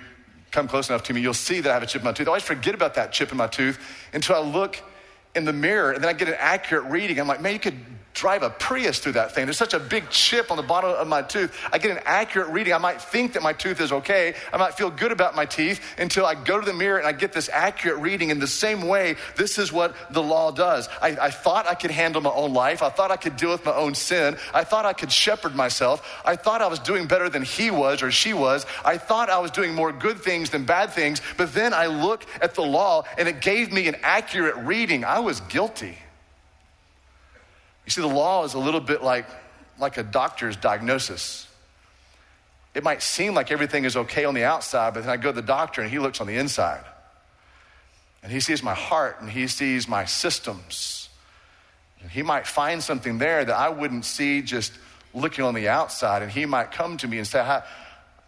come 0.51 0.67
close 0.67 0.89
enough 0.89 1.03
to 1.03 1.13
me, 1.13 1.21
you'll 1.21 1.33
see 1.33 1.59
that 1.61 1.69
I 1.69 1.73
have 1.73 1.83
a 1.83 1.85
chip 1.85 2.01
in 2.01 2.05
my 2.05 2.13
tooth. 2.13 2.27
I 2.27 2.29
always 2.29 2.43
forget 2.43 2.73
about 2.73 2.95
that 2.95 3.11
chip 3.11 3.31
in 3.31 3.37
my 3.37 3.47
tooth 3.47 3.79
until 4.13 4.35
I 4.35 4.39
look 4.39 4.81
in 5.35 5.45
the 5.45 5.53
mirror 5.53 5.91
and 5.91 6.03
then 6.03 6.09
I 6.09 6.13
get 6.13 6.29
an 6.29 6.35
accurate 6.37 6.85
reading. 6.85 7.19
I'm 7.19 7.27
like, 7.27 7.41
man, 7.41 7.53
you 7.53 7.59
could 7.59 7.77
drive 8.15 8.43
a 8.43 8.49
Prius 8.49 8.99
through 8.99 9.11
that 9.11 9.33
thing. 9.33 9.45
There's 9.45 9.57
such 9.57 9.73
a 9.73 9.79
big 9.79 10.09
chip 10.09 10.49
on 10.49 10.57
the 10.57 10.63
bottom 10.63 10.89
of 10.89 11.05
my 11.05 11.21
tooth. 11.21 11.55
I 11.71 11.77
get 11.77 11.91
an 11.91 12.01
accurate 12.05 12.47
reading. 12.47 12.73
I 12.73 12.77
might 12.77 13.01
think 13.01 13.33
that 13.33 13.43
my 13.43 13.51
tooth 13.51 13.81
is 13.81 13.91
okay. 13.91 14.33
I 14.53 14.57
might 14.57 14.73
feel 14.73 14.89
good 14.89 15.11
about 15.11 15.35
my 15.35 15.45
teeth 15.45 15.81
until 15.97 16.25
I 16.25 16.33
go 16.33 16.59
to 16.59 16.65
the 16.65 16.73
mirror 16.73 16.97
and 16.97 17.05
I 17.05 17.11
get 17.11 17.33
this 17.33 17.49
accurate 17.49 17.99
reading. 17.99 18.29
In 18.29 18.39
the 18.39 18.47
same 18.47 18.87
way, 18.87 19.17
this 19.35 19.59
is 19.59 19.71
what 19.71 19.93
the 20.11 20.23
law 20.23 20.51
does. 20.51 20.87
I, 21.01 21.09
I 21.21 21.29
thought 21.29 21.67
I 21.67 21.75
could 21.75 21.91
handle 21.91 22.21
my 22.21 22.31
own 22.31 22.53
life. 22.53 22.81
I 22.81 22.89
thought 22.89 23.11
I 23.11 23.17
could 23.17 23.35
deal 23.35 23.51
with 23.51 23.65
my 23.65 23.73
own 23.73 23.93
sin. 23.93 24.37
I 24.53 24.63
thought 24.63 24.85
I 24.85 24.93
could 24.93 25.11
shepherd 25.11 25.53
myself. 25.53 26.21
I 26.23 26.37
thought 26.37 26.61
I 26.61 26.67
was 26.67 26.79
doing 26.79 27.07
better 27.07 27.27
than 27.27 27.43
he 27.43 27.69
was 27.69 28.01
or 28.01 28.11
she 28.11 28.33
was. 28.33 28.65
I 28.85 28.97
thought 28.97 29.29
I 29.29 29.39
was 29.39 29.51
doing 29.51 29.75
more 29.75 29.91
good 29.91 30.19
things 30.19 30.49
than 30.49 30.63
bad 30.63 30.93
things. 30.93 31.21
But 31.35 31.53
then 31.53 31.73
I 31.73 31.87
look 31.87 32.25
at 32.41 32.55
the 32.55 32.63
law 32.63 33.03
and 33.17 33.27
it 33.27 33.41
gave 33.41 33.73
me 33.73 33.89
an 33.89 33.97
accurate 34.03 34.55
reading. 34.55 35.03
I 35.03 35.19
was 35.19 35.41
guilty. 35.41 35.97
You 37.85 37.91
see, 37.91 38.01
the 38.01 38.07
law 38.07 38.43
is 38.43 38.53
a 38.53 38.59
little 38.59 38.79
bit 38.79 39.03
like, 39.03 39.27
like 39.79 39.97
a 39.97 40.03
doctor's 40.03 40.55
diagnosis. 40.55 41.47
It 42.73 42.83
might 42.83 43.01
seem 43.01 43.33
like 43.33 43.51
everything 43.51 43.85
is 43.85 43.95
okay 43.95 44.25
on 44.25 44.33
the 44.33 44.43
outside, 44.43 44.93
but 44.93 45.01
then 45.01 45.09
I 45.09 45.17
go 45.17 45.29
to 45.29 45.35
the 45.35 45.41
doctor 45.41 45.81
and 45.81 45.89
he 45.89 45.99
looks 45.99 46.19
on 46.19 46.27
the 46.27 46.35
inside. 46.35 46.83
And 48.21 48.31
he 48.31 48.39
sees 48.39 48.63
my 48.63 48.73
heart 48.73 49.17
and 49.21 49.29
he 49.29 49.47
sees 49.47 49.87
my 49.87 50.05
systems. 50.05 51.09
And 52.01 52.09
he 52.09 52.23
might 52.23 52.47
find 52.47 52.83
something 52.83 53.19
there 53.19 53.45
that 53.45 53.55
I 53.55 53.69
wouldn't 53.69 54.03
see 54.03 54.41
just 54.41 54.73
looking 55.13 55.45
on 55.45 55.53
the 55.53 55.69
outside. 55.69 56.21
And 56.21 56.31
he 56.31 56.45
might 56.45 56.71
come 56.71 56.97
to 56.97 57.07
me 57.07 57.19
and 57.19 57.27
say, 57.27 57.39
I 57.39 57.63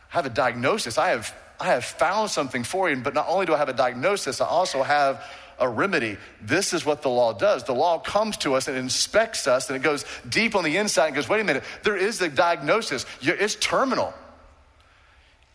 have 0.10 0.26
a 0.26 0.30
diagnosis. 0.30 0.98
I 0.98 1.10
have, 1.10 1.36
I 1.60 1.66
have 1.66 1.84
found 1.84 2.30
something 2.30 2.64
for 2.64 2.90
you. 2.90 2.96
But 2.98 3.16
not 3.16 3.26
only 3.28 3.48
do 3.48 3.54
I 3.54 3.58
have 3.58 3.70
a 3.70 3.74
diagnosis, 3.74 4.40
I 4.40 4.46
also 4.46 4.84
have 4.84 5.24
a 5.60 5.68
remedy. 5.68 6.18
This 6.42 6.74
is 6.74 6.86
what 6.86 7.02
the 7.02 7.10
law 7.10 7.34
does. 7.34 7.64
The 7.64 7.74
law 7.74 8.00
comes 8.00 8.38
to 8.38 8.56
us 8.56 8.68
and 8.68 8.78
inspects 8.78 9.48
us, 9.48 9.70
and 9.70 9.76
it 9.76 9.82
goes 9.82 10.06
deep 10.28 10.56
on 10.56 10.64
the 10.64 10.78
inside 10.78 11.08
and 11.08 11.16
goes, 11.16 11.30
wait 11.30 11.42
a 11.42 11.44
minute, 11.44 11.64
there 11.84 11.98
is 11.98 12.22
a 12.22 12.30
diagnosis. 12.30 13.06
It's 13.22 13.56
terminal. 13.56 14.14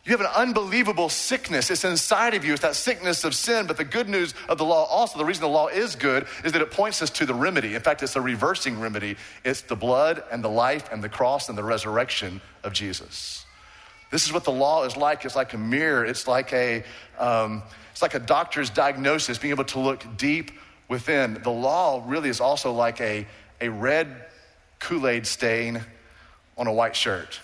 You 0.04 0.10
have 0.10 0.20
an 0.20 0.32
unbelievable 0.34 1.08
sickness. 1.08 1.70
It's 1.70 1.84
inside 1.84 2.34
of 2.34 2.44
you. 2.44 2.54
It's 2.54 2.62
that 2.62 2.74
sickness 2.74 3.22
of 3.22 3.36
sin. 3.36 3.68
But 3.68 3.76
the 3.76 3.84
good 3.84 4.08
news 4.08 4.34
of 4.48 4.58
the 4.58 4.64
law, 4.64 4.84
also, 4.86 5.16
the 5.16 5.24
reason 5.24 5.42
the 5.42 5.48
law 5.48 5.68
is 5.68 5.94
good, 5.94 6.26
is 6.44 6.50
that 6.52 6.60
it 6.60 6.72
points 6.72 7.02
us 7.02 7.10
to 7.10 7.24
the 7.24 7.34
remedy. 7.34 7.76
In 7.76 7.82
fact, 7.82 8.02
it's 8.02 8.16
a 8.16 8.20
reversing 8.20 8.80
remedy. 8.80 9.16
It's 9.44 9.60
the 9.60 9.76
blood 9.76 10.24
and 10.32 10.42
the 10.42 10.48
life 10.48 10.90
and 10.90 11.04
the 11.04 11.08
cross 11.08 11.48
and 11.48 11.56
the 11.56 11.62
resurrection 11.62 12.40
of 12.64 12.72
Jesus. 12.72 13.46
This 14.12 14.26
is 14.26 14.32
what 14.32 14.44
the 14.44 14.52
law 14.52 14.84
is 14.84 14.94
like. 14.94 15.24
It's 15.24 15.34
like 15.34 15.54
a 15.54 15.58
mirror. 15.58 16.04
It's 16.04 16.28
like 16.28 16.52
a, 16.52 16.84
um, 17.18 17.62
it's 17.92 18.02
like 18.02 18.12
a 18.12 18.18
doctor's 18.18 18.68
diagnosis, 18.68 19.38
being 19.38 19.52
able 19.52 19.64
to 19.64 19.80
look 19.80 20.04
deep 20.18 20.50
within. 20.86 21.40
The 21.42 21.50
law 21.50 22.04
really 22.06 22.28
is 22.28 22.38
also 22.38 22.72
like 22.72 23.00
a, 23.00 23.26
a 23.62 23.70
red 23.70 24.26
Kool 24.80 25.08
Aid 25.08 25.26
stain 25.26 25.80
on 26.58 26.66
a 26.66 26.72
white 26.72 26.94
shirt 26.94 27.40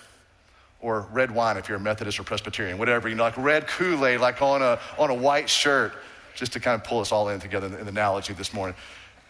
or 0.80 1.06
red 1.10 1.30
wine 1.30 1.56
if 1.56 1.70
you're 1.70 1.78
a 1.78 1.80
Methodist 1.80 2.20
or 2.20 2.24
Presbyterian, 2.24 2.76
whatever, 2.76 3.08
you 3.08 3.14
know, 3.14 3.22
like 3.22 3.38
red 3.38 3.66
Kool 3.66 4.04
Aid, 4.04 4.20
like 4.20 4.42
on 4.42 4.60
a, 4.60 4.78
on 4.98 5.08
a 5.08 5.14
white 5.14 5.48
shirt, 5.48 5.94
just 6.34 6.52
to 6.52 6.60
kind 6.60 6.74
of 6.74 6.86
pull 6.86 7.00
us 7.00 7.12
all 7.12 7.30
in 7.30 7.40
together 7.40 7.66
in 7.66 7.72
the, 7.72 7.78
in 7.78 7.84
the 7.86 7.90
analogy 7.90 8.34
this 8.34 8.52
morning. 8.52 8.76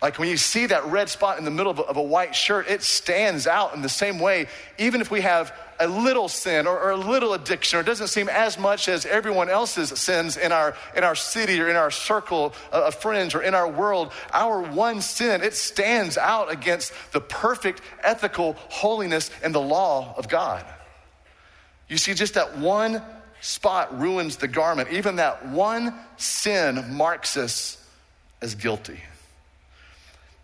Like 0.00 0.18
when 0.18 0.28
you 0.28 0.36
see 0.36 0.66
that 0.66 0.84
red 0.86 1.08
spot 1.08 1.38
in 1.38 1.44
the 1.44 1.50
middle 1.50 1.72
of 1.72 1.80
a, 1.80 1.82
of 1.82 1.96
a, 1.96 2.02
white 2.02 2.34
shirt, 2.34 2.68
it 2.68 2.82
stands 2.82 3.48
out 3.48 3.74
in 3.74 3.82
the 3.82 3.88
same 3.88 4.20
way, 4.20 4.46
even 4.78 5.00
if 5.00 5.10
we 5.10 5.22
have 5.22 5.52
a 5.80 5.88
little 5.88 6.28
sin 6.28 6.68
or, 6.68 6.78
or, 6.78 6.90
a 6.90 6.96
little 6.96 7.34
addiction, 7.34 7.78
or 7.78 7.82
it 7.82 7.84
doesn't 7.84 8.06
seem 8.06 8.28
as 8.28 8.58
much 8.58 8.88
as 8.88 9.06
everyone 9.06 9.48
else's 9.48 9.90
sins 9.98 10.36
in 10.36 10.52
our, 10.52 10.76
in 10.96 11.02
our 11.02 11.16
city 11.16 11.60
or 11.60 11.68
in 11.68 11.74
our 11.74 11.90
circle 11.90 12.54
of 12.70 12.94
friends 12.94 13.34
or 13.34 13.42
in 13.42 13.54
our 13.54 13.68
world, 13.68 14.12
our 14.32 14.60
one 14.60 15.00
sin, 15.00 15.42
it 15.42 15.54
stands 15.54 16.16
out 16.16 16.50
against 16.50 16.92
the 17.12 17.20
perfect 17.20 17.80
ethical 18.02 18.54
holiness 18.68 19.30
and 19.42 19.52
the 19.52 19.60
law 19.60 20.14
of 20.16 20.28
God. 20.28 20.64
You 21.88 21.96
see, 21.96 22.14
just 22.14 22.34
that 22.34 22.58
one 22.58 23.02
spot 23.40 23.98
ruins 23.98 24.36
the 24.36 24.48
garment. 24.48 24.90
Even 24.92 25.16
that 25.16 25.46
one 25.48 25.94
sin 26.18 26.94
marks 26.94 27.36
us 27.36 27.84
as 28.40 28.54
guilty. 28.54 29.00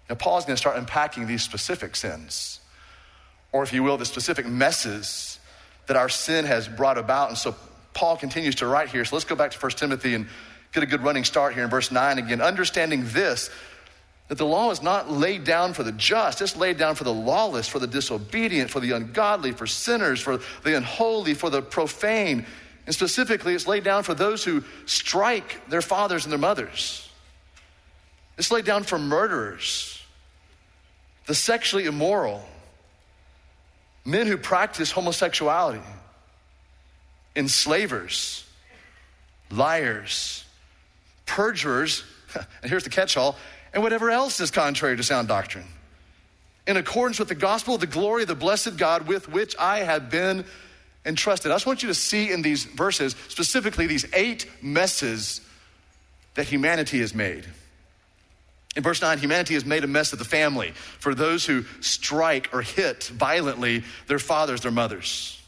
Now, 0.08 0.14
Paul's 0.16 0.44
going 0.44 0.54
to 0.54 0.60
start 0.60 0.76
unpacking 0.76 1.26
these 1.26 1.42
specific 1.42 1.96
sins, 1.96 2.60
or 3.52 3.62
if 3.62 3.72
you 3.72 3.82
will, 3.82 3.96
the 3.96 4.04
specific 4.04 4.46
messes 4.46 5.38
that 5.86 5.96
our 5.96 6.08
sin 6.08 6.44
has 6.44 6.68
brought 6.68 6.98
about. 6.98 7.28
And 7.30 7.38
so, 7.38 7.54
Paul 7.94 8.16
continues 8.16 8.56
to 8.56 8.66
write 8.66 8.88
here. 8.88 9.04
So, 9.04 9.16
let's 9.16 9.24
go 9.24 9.36
back 9.36 9.50
to 9.52 9.58
1 9.58 9.72
Timothy 9.72 10.14
and 10.14 10.26
get 10.72 10.82
a 10.82 10.86
good 10.86 11.02
running 11.02 11.24
start 11.24 11.54
here 11.54 11.64
in 11.64 11.70
verse 11.70 11.90
9 11.90 12.18
again. 12.18 12.40
Understanding 12.40 13.04
this, 13.06 13.50
that 14.28 14.38
the 14.38 14.46
law 14.46 14.70
is 14.70 14.82
not 14.82 15.10
laid 15.10 15.44
down 15.44 15.74
for 15.74 15.82
the 15.82 15.92
just, 15.92 16.40
it's 16.40 16.56
laid 16.56 16.78
down 16.78 16.94
for 16.94 17.04
the 17.04 17.12
lawless, 17.12 17.68
for 17.68 17.78
the 17.78 17.86
disobedient, 17.86 18.70
for 18.70 18.80
the 18.80 18.92
ungodly, 18.92 19.52
for 19.52 19.66
sinners, 19.66 20.20
for 20.20 20.38
the 20.62 20.76
unholy, 20.76 21.34
for 21.34 21.50
the 21.50 21.60
profane. 21.62 22.46
And 22.86 22.94
specifically, 22.94 23.54
it's 23.54 23.66
laid 23.66 23.84
down 23.84 24.02
for 24.02 24.14
those 24.14 24.44
who 24.44 24.64
strike 24.86 25.68
their 25.68 25.82
fathers 25.82 26.24
and 26.24 26.32
their 26.32 26.38
mothers. 26.38 27.08
It's 28.36 28.50
laid 28.50 28.64
down 28.64 28.82
for 28.82 28.98
murderers, 28.98 29.93
the 31.26 31.34
sexually 31.34 31.86
immoral, 31.86 32.44
men 34.04 34.26
who 34.26 34.36
practice 34.36 34.90
homosexuality, 34.90 35.80
enslavers, 37.34 38.44
liars, 39.50 40.44
perjurers, 41.26 42.04
and 42.34 42.70
here's 42.70 42.84
the 42.84 42.90
catch 42.90 43.16
all 43.16 43.36
and 43.72 43.82
whatever 43.82 44.10
else 44.10 44.40
is 44.40 44.50
contrary 44.50 44.96
to 44.96 45.02
sound 45.02 45.28
doctrine, 45.28 45.66
in 46.66 46.76
accordance 46.76 47.18
with 47.18 47.28
the 47.28 47.34
gospel 47.34 47.74
of 47.74 47.80
the 47.80 47.86
glory 47.86 48.22
of 48.22 48.28
the 48.28 48.34
blessed 48.34 48.76
God 48.76 49.08
with 49.08 49.28
which 49.28 49.56
I 49.58 49.80
have 49.80 50.10
been 50.10 50.44
entrusted. 51.04 51.50
I 51.50 51.56
just 51.56 51.66
want 51.66 51.82
you 51.82 51.88
to 51.88 51.94
see 51.94 52.30
in 52.30 52.40
these 52.42 52.64
verses, 52.64 53.16
specifically 53.28 53.86
these 53.86 54.06
eight 54.14 54.48
messes 54.62 55.40
that 56.34 56.46
humanity 56.46 57.00
has 57.00 57.14
made. 57.14 57.46
In 58.76 58.82
verse 58.82 59.00
9, 59.00 59.18
humanity 59.18 59.54
has 59.54 59.64
made 59.64 59.84
a 59.84 59.86
mess 59.86 60.12
of 60.12 60.18
the 60.18 60.24
family 60.24 60.72
for 60.98 61.14
those 61.14 61.46
who 61.46 61.64
strike 61.80 62.50
or 62.52 62.60
hit 62.62 63.04
violently 63.04 63.84
their 64.08 64.18
fathers, 64.18 64.62
their 64.62 64.72
mothers. 64.72 65.40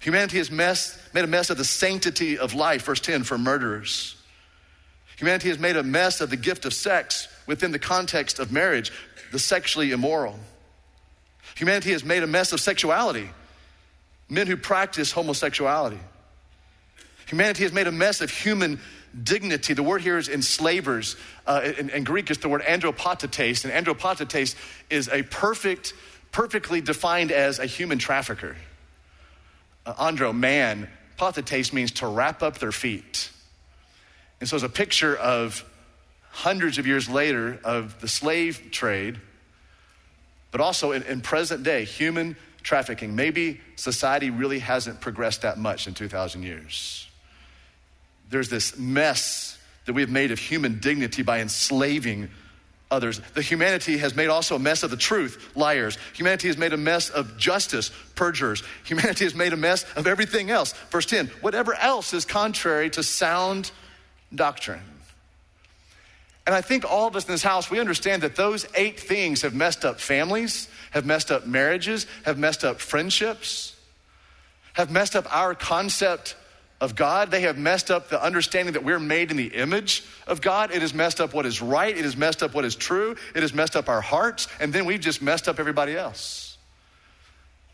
Humanity 0.00 0.38
has 0.38 0.50
mess, 0.50 0.98
made 1.12 1.24
a 1.24 1.28
mess 1.28 1.50
of 1.50 1.58
the 1.58 1.64
sanctity 1.64 2.38
of 2.38 2.54
life, 2.54 2.84
verse 2.84 3.00
10, 3.00 3.24
for 3.24 3.38
murderers. 3.38 4.16
Humanity 5.16 5.50
has 5.50 5.58
made 5.58 5.76
a 5.76 5.82
mess 5.82 6.20
of 6.20 6.30
the 6.30 6.36
gift 6.36 6.64
of 6.64 6.74
sex 6.74 7.28
within 7.46 7.70
the 7.70 7.78
context 7.78 8.38
of 8.38 8.50
marriage, 8.50 8.90
the 9.30 9.38
sexually 9.38 9.92
immoral. 9.92 10.38
Humanity 11.54 11.92
has 11.92 12.04
made 12.04 12.22
a 12.22 12.26
mess 12.26 12.52
of 12.52 12.60
sexuality, 12.60 13.30
men 14.28 14.46
who 14.46 14.56
practice 14.56 15.12
homosexuality. 15.12 16.00
Humanity 17.26 17.62
has 17.62 17.72
made 17.72 17.86
a 17.86 17.92
mess 17.92 18.20
of 18.20 18.30
human 18.30 18.80
dignity. 19.20 19.74
The 19.74 19.82
word 19.82 20.02
here 20.02 20.18
is 20.18 20.28
enslavers. 20.28 21.16
Uh, 21.46 21.72
in, 21.78 21.90
in, 21.90 22.04
Greek, 22.04 22.30
it's 22.30 22.40
the 22.40 22.48
word 22.48 22.62
andropatetes, 22.62 23.64
and 23.64 23.72
andropatetes 23.72 24.54
is 24.90 25.08
a 25.08 25.22
perfect, 25.22 25.94
perfectly 26.30 26.80
defined 26.80 27.30
as 27.32 27.58
a 27.58 27.66
human 27.66 27.98
trafficker. 27.98 28.56
Uh, 29.84 29.94
andro, 29.94 30.34
man. 30.34 30.88
Patetes 31.18 31.72
means 31.72 31.92
to 31.92 32.06
wrap 32.06 32.42
up 32.42 32.58
their 32.58 32.72
feet. 32.72 33.30
And 34.40 34.48
so 34.48 34.56
it's 34.56 34.64
a 34.64 34.68
picture 34.68 35.16
of 35.16 35.64
hundreds 36.30 36.78
of 36.78 36.86
years 36.86 37.08
later 37.08 37.60
of 37.62 38.00
the 38.00 38.08
slave 38.08 38.70
trade, 38.72 39.20
but 40.50 40.60
also 40.60 40.92
in, 40.92 41.02
in 41.04 41.20
present 41.20 41.62
day, 41.62 41.84
human 41.84 42.36
trafficking. 42.62 43.14
Maybe 43.14 43.60
society 43.76 44.30
really 44.30 44.58
hasn't 44.58 45.00
progressed 45.00 45.42
that 45.42 45.58
much 45.58 45.86
in 45.86 45.94
2,000 45.94 46.42
years. 46.42 47.06
There's 48.32 48.48
this 48.48 48.78
mess 48.78 49.58
that 49.84 49.92
we 49.92 50.00
have 50.00 50.10
made 50.10 50.30
of 50.30 50.38
human 50.38 50.78
dignity 50.78 51.22
by 51.22 51.40
enslaving 51.40 52.30
others. 52.90 53.20
The 53.34 53.42
humanity 53.42 53.98
has 53.98 54.16
made 54.16 54.28
also 54.28 54.56
a 54.56 54.58
mess 54.58 54.82
of 54.82 54.90
the 54.90 54.96
truth, 54.96 55.52
liars. 55.54 55.98
Humanity 56.14 56.48
has 56.48 56.56
made 56.56 56.72
a 56.72 56.78
mess 56.78 57.10
of 57.10 57.36
justice, 57.36 57.90
perjurers. 58.14 58.62
Humanity 58.84 59.24
has 59.24 59.34
made 59.34 59.52
a 59.52 59.56
mess 59.58 59.84
of 59.96 60.06
everything 60.06 60.50
else. 60.50 60.72
Verse 60.90 61.04
10 61.04 61.26
whatever 61.42 61.74
else 61.74 62.14
is 62.14 62.24
contrary 62.24 62.88
to 62.90 63.02
sound 63.02 63.70
doctrine. 64.34 64.80
And 66.46 66.56
I 66.56 66.62
think 66.62 66.90
all 66.90 67.06
of 67.06 67.14
us 67.14 67.26
in 67.26 67.32
this 67.32 67.42
house, 67.42 67.70
we 67.70 67.80
understand 67.80 68.22
that 68.22 68.34
those 68.34 68.66
eight 68.74 68.98
things 68.98 69.42
have 69.42 69.54
messed 69.54 69.84
up 69.84 70.00
families, 70.00 70.68
have 70.92 71.04
messed 71.04 71.30
up 71.30 71.46
marriages, 71.46 72.06
have 72.24 72.38
messed 72.38 72.64
up 72.64 72.80
friendships, 72.80 73.76
have 74.72 74.90
messed 74.90 75.14
up 75.14 75.26
our 75.36 75.54
concept 75.54 76.34
of 76.82 76.96
God. 76.96 77.30
They 77.30 77.42
have 77.42 77.56
messed 77.56 77.92
up 77.92 78.08
the 78.08 78.20
understanding 78.20 78.72
that 78.72 78.82
we're 78.82 78.98
made 78.98 79.30
in 79.30 79.36
the 79.36 79.46
image 79.46 80.02
of 80.26 80.40
God. 80.40 80.72
It 80.72 80.82
has 80.82 80.92
messed 80.92 81.20
up 81.20 81.32
what 81.32 81.46
is 81.46 81.62
right. 81.62 81.96
It 81.96 82.02
has 82.02 82.16
messed 82.16 82.42
up 82.42 82.54
what 82.54 82.64
is 82.64 82.74
true. 82.74 83.14
It 83.36 83.42
has 83.42 83.54
messed 83.54 83.76
up 83.76 83.88
our 83.88 84.00
hearts. 84.00 84.48
And 84.58 84.72
then 84.72 84.84
we've 84.84 85.00
just 85.00 85.22
messed 85.22 85.46
up 85.46 85.60
everybody 85.60 85.96
else. 85.96 86.58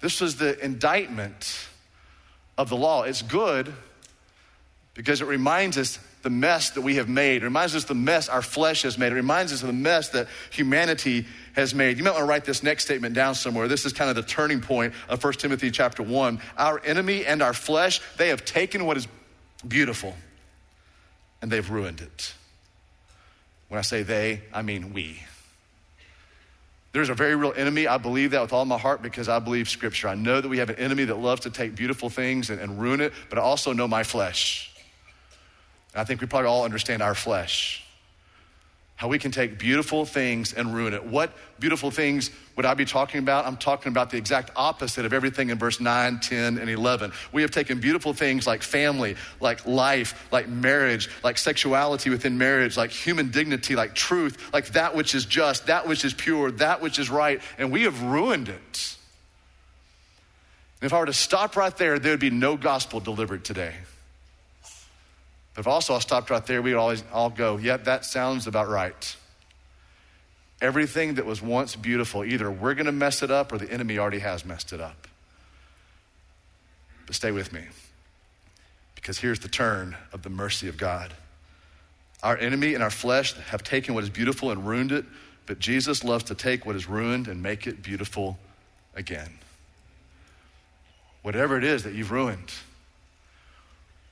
This 0.00 0.20
was 0.20 0.36
the 0.36 0.62
indictment 0.62 1.68
of 2.58 2.68
the 2.68 2.76
law. 2.76 3.04
It's 3.04 3.22
good 3.22 3.72
because 4.92 5.22
it 5.22 5.26
reminds 5.26 5.78
us 5.78 5.98
the 6.28 6.34
mess 6.34 6.68
that 6.70 6.82
we 6.82 6.96
have 6.96 7.08
made. 7.08 7.40
It 7.40 7.46
reminds 7.46 7.74
us 7.74 7.84
the 7.84 7.94
mess 7.94 8.28
our 8.28 8.42
flesh 8.42 8.82
has 8.82 8.98
made. 8.98 9.12
It 9.12 9.14
reminds 9.14 9.50
us 9.50 9.62
of 9.62 9.68
the 9.68 9.72
mess 9.72 10.10
that 10.10 10.28
humanity 10.50 11.26
has 11.54 11.74
made. 11.74 11.96
You 11.96 12.04
might 12.04 12.10
want 12.10 12.20
to 12.20 12.26
write 12.26 12.44
this 12.44 12.62
next 12.62 12.84
statement 12.84 13.14
down 13.14 13.34
somewhere. 13.34 13.66
This 13.66 13.86
is 13.86 13.94
kind 13.94 14.10
of 14.10 14.16
the 14.16 14.22
turning 14.22 14.60
point 14.60 14.92
of 15.08 15.24
1 15.24 15.32
Timothy 15.34 15.70
chapter 15.70 16.02
1. 16.02 16.38
Our 16.58 16.84
enemy 16.84 17.24
and 17.24 17.40
our 17.40 17.54
flesh, 17.54 18.02
they 18.18 18.28
have 18.28 18.44
taken 18.44 18.84
what 18.84 18.98
is 18.98 19.08
beautiful 19.66 20.14
and 21.40 21.50
they've 21.50 21.70
ruined 21.70 22.02
it. 22.02 22.34
When 23.68 23.78
I 23.78 23.82
say 23.82 24.02
they, 24.02 24.42
I 24.52 24.60
mean 24.60 24.92
we. 24.92 25.22
There's 26.92 27.08
a 27.08 27.14
very 27.14 27.36
real 27.36 27.54
enemy. 27.56 27.86
I 27.86 27.96
believe 27.96 28.32
that 28.32 28.42
with 28.42 28.52
all 28.52 28.66
my 28.66 28.76
heart 28.76 29.00
because 29.00 29.30
I 29.30 29.38
believe 29.38 29.70
scripture. 29.70 30.08
I 30.08 30.14
know 30.14 30.42
that 30.42 30.48
we 30.48 30.58
have 30.58 30.68
an 30.68 30.76
enemy 30.76 31.04
that 31.04 31.16
loves 31.16 31.40
to 31.42 31.50
take 31.50 31.74
beautiful 31.74 32.10
things 32.10 32.50
and, 32.50 32.60
and 32.60 32.78
ruin 32.78 33.00
it, 33.00 33.14
but 33.30 33.38
I 33.38 33.42
also 33.42 33.72
know 33.72 33.88
my 33.88 34.02
flesh. 34.02 34.74
I 35.94 36.04
think 36.04 36.20
we 36.20 36.26
probably 36.26 36.48
all 36.48 36.64
understand 36.64 37.02
our 37.02 37.14
flesh. 37.14 37.84
How 38.98 39.06
we 39.06 39.20
can 39.20 39.30
take 39.30 39.60
beautiful 39.60 40.04
things 40.04 40.52
and 40.52 40.74
ruin 40.74 40.92
it. 40.92 41.04
What 41.04 41.32
beautiful 41.60 41.92
things 41.92 42.32
would 42.56 42.66
I 42.66 42.74
be 42.74 42.84
talking 42.84 43.20
about? 43.20 43.46
I'm 43.46 43.56
talking 43.56 43.90
about 43.90 44.10
the 44.10 44.16
exact 44.16 44.50
opposite 44.56 45.04
of 45.04 45.12
everything 45.12 45.50
in 45.50 45.58
verse 45.58 45.78
9, 45.78 46.18
10, 46.18 46.58
and 46.58 46.68
11. 46.68 47.12
We 47.30 47.42
have 47.42 47.52
taken 47.52 47.78
beautiful 47.78 48.12
things 48.12 48.44
like 48.44 48.60
family, 48.60 49.14
like 49.40 49.64
life, 49.66 50.26
like 50.32 50.48
marriage, 50.48 51.08
like 51.22 51.38
sexuality 51.38 52.10
within 52.10 52.38
marriage, 52.38 52.76
like 52.76 52.90
human 52.90 53.30
dignity, 53.30 53.76
like 53.76 53.94
truth, 53.94 54.52
like 54.52 54.66
that 54.70 54.96
which 54.96 55.14
is 55.14 55.24
just, 55.24 55.68
that 55.68 55.86
which 55.86 56.04
is 56.04 56.12
pure, 56.12 56.50
that 56.50 56.82
which 56.82 56.98
is 56.98 57.08
right, 57.08 57.40
and 57.56 57.70
we 57.70 57.84
have 57.84 58.02
ruined 58.02 58.48
it. 58.48 58.96
And 60.80 60.86
if 60.86 60.92
I 60.92 60.98
were 60.98 61.06
to 61.06 61.12
stop 61.12 61.56
right 61.56 61.76
there, 61.76 62.00
there 62.00 62.14
would 62.14 62.20
be 62.20 62.30
no 62.30 62.56
gospel 62.56 62.98
delivered 62.98 63.44
today. 63.44 63.74
But 65.58 65.62
if 65.62 65.66
also 65.66 65.94
I 65.96 65.98
stopped 65.98 66.30
right 66.30 66.46
there, 66.46 66.62
we'd 66.62 66.74
always 66.74 67.02
all 67.12 67.30
go, 67.30 67.56
yep, 67.56 67.82
that 67.86 68.04
sounds 68.04 68.46
about 68.46 68.68
right. 68.68 69.16
Everything 70.62 71.14
that 71.14 71.26
was 71.26 71.42
once 71.42 71.74
beautiful, 71.74 72.24
either 72.24 72.48
we're 72.48 72.74
going 72.74 72.86
to 72.86 72.92
mess 72.92 73.24
it 73.24 73.32
up 73.32 73.52
or 73.52 73.58
the 73.58 73.68
enemy 73.68 73.98
already 73.98 74.20
has 74.20 74.44
messed 74.44 74.72
it 74.72 74.80
up. 74.80 75.08
But 77.06 77.16
stay 77.16 77.32
with 77.32 77.52
me, 77.52 77.64
because 78.94 79.18
here's 79.18 79.40
the 79.40 79.48
turn 79.48 79.96
of 80.12 80.22
the 80.22 80.30
mercy 80.30 80.68
of 80.68 80.76
God. 80.76 81.12
Our 82.22 82.36
enemy 82.36 82.74
and 82.74 82.82
our 82.84 82.88
flesh 82.88 83.32
have 83.32 83.64
taken 83.64 83.94
what 83.94 84.04
is 84.04 84.10
beautiful 84.10 84.52
and 84.52 84.64
ruined 84.64 84.92
it, 84.92 85.06
but 85.46 85.58
Jesus 85.58 86.04
loves 86.04 86.22
to 86.22 86.36
take 86.36 86.66
what 86.66 86.76
is 86.76 86.88
ruined 86.88 87.26
and 87.26 87.42
make 87.42 87.66
it 87.66 87.82
beautiful 87.82 88.38
again. 88.94 89.40
Whatever 91.22 91.58
it 91.58 91.64
is 91.64 91.82
that 91.82 91.94
you've 91.94 92.12
ruined, 92.12 92.52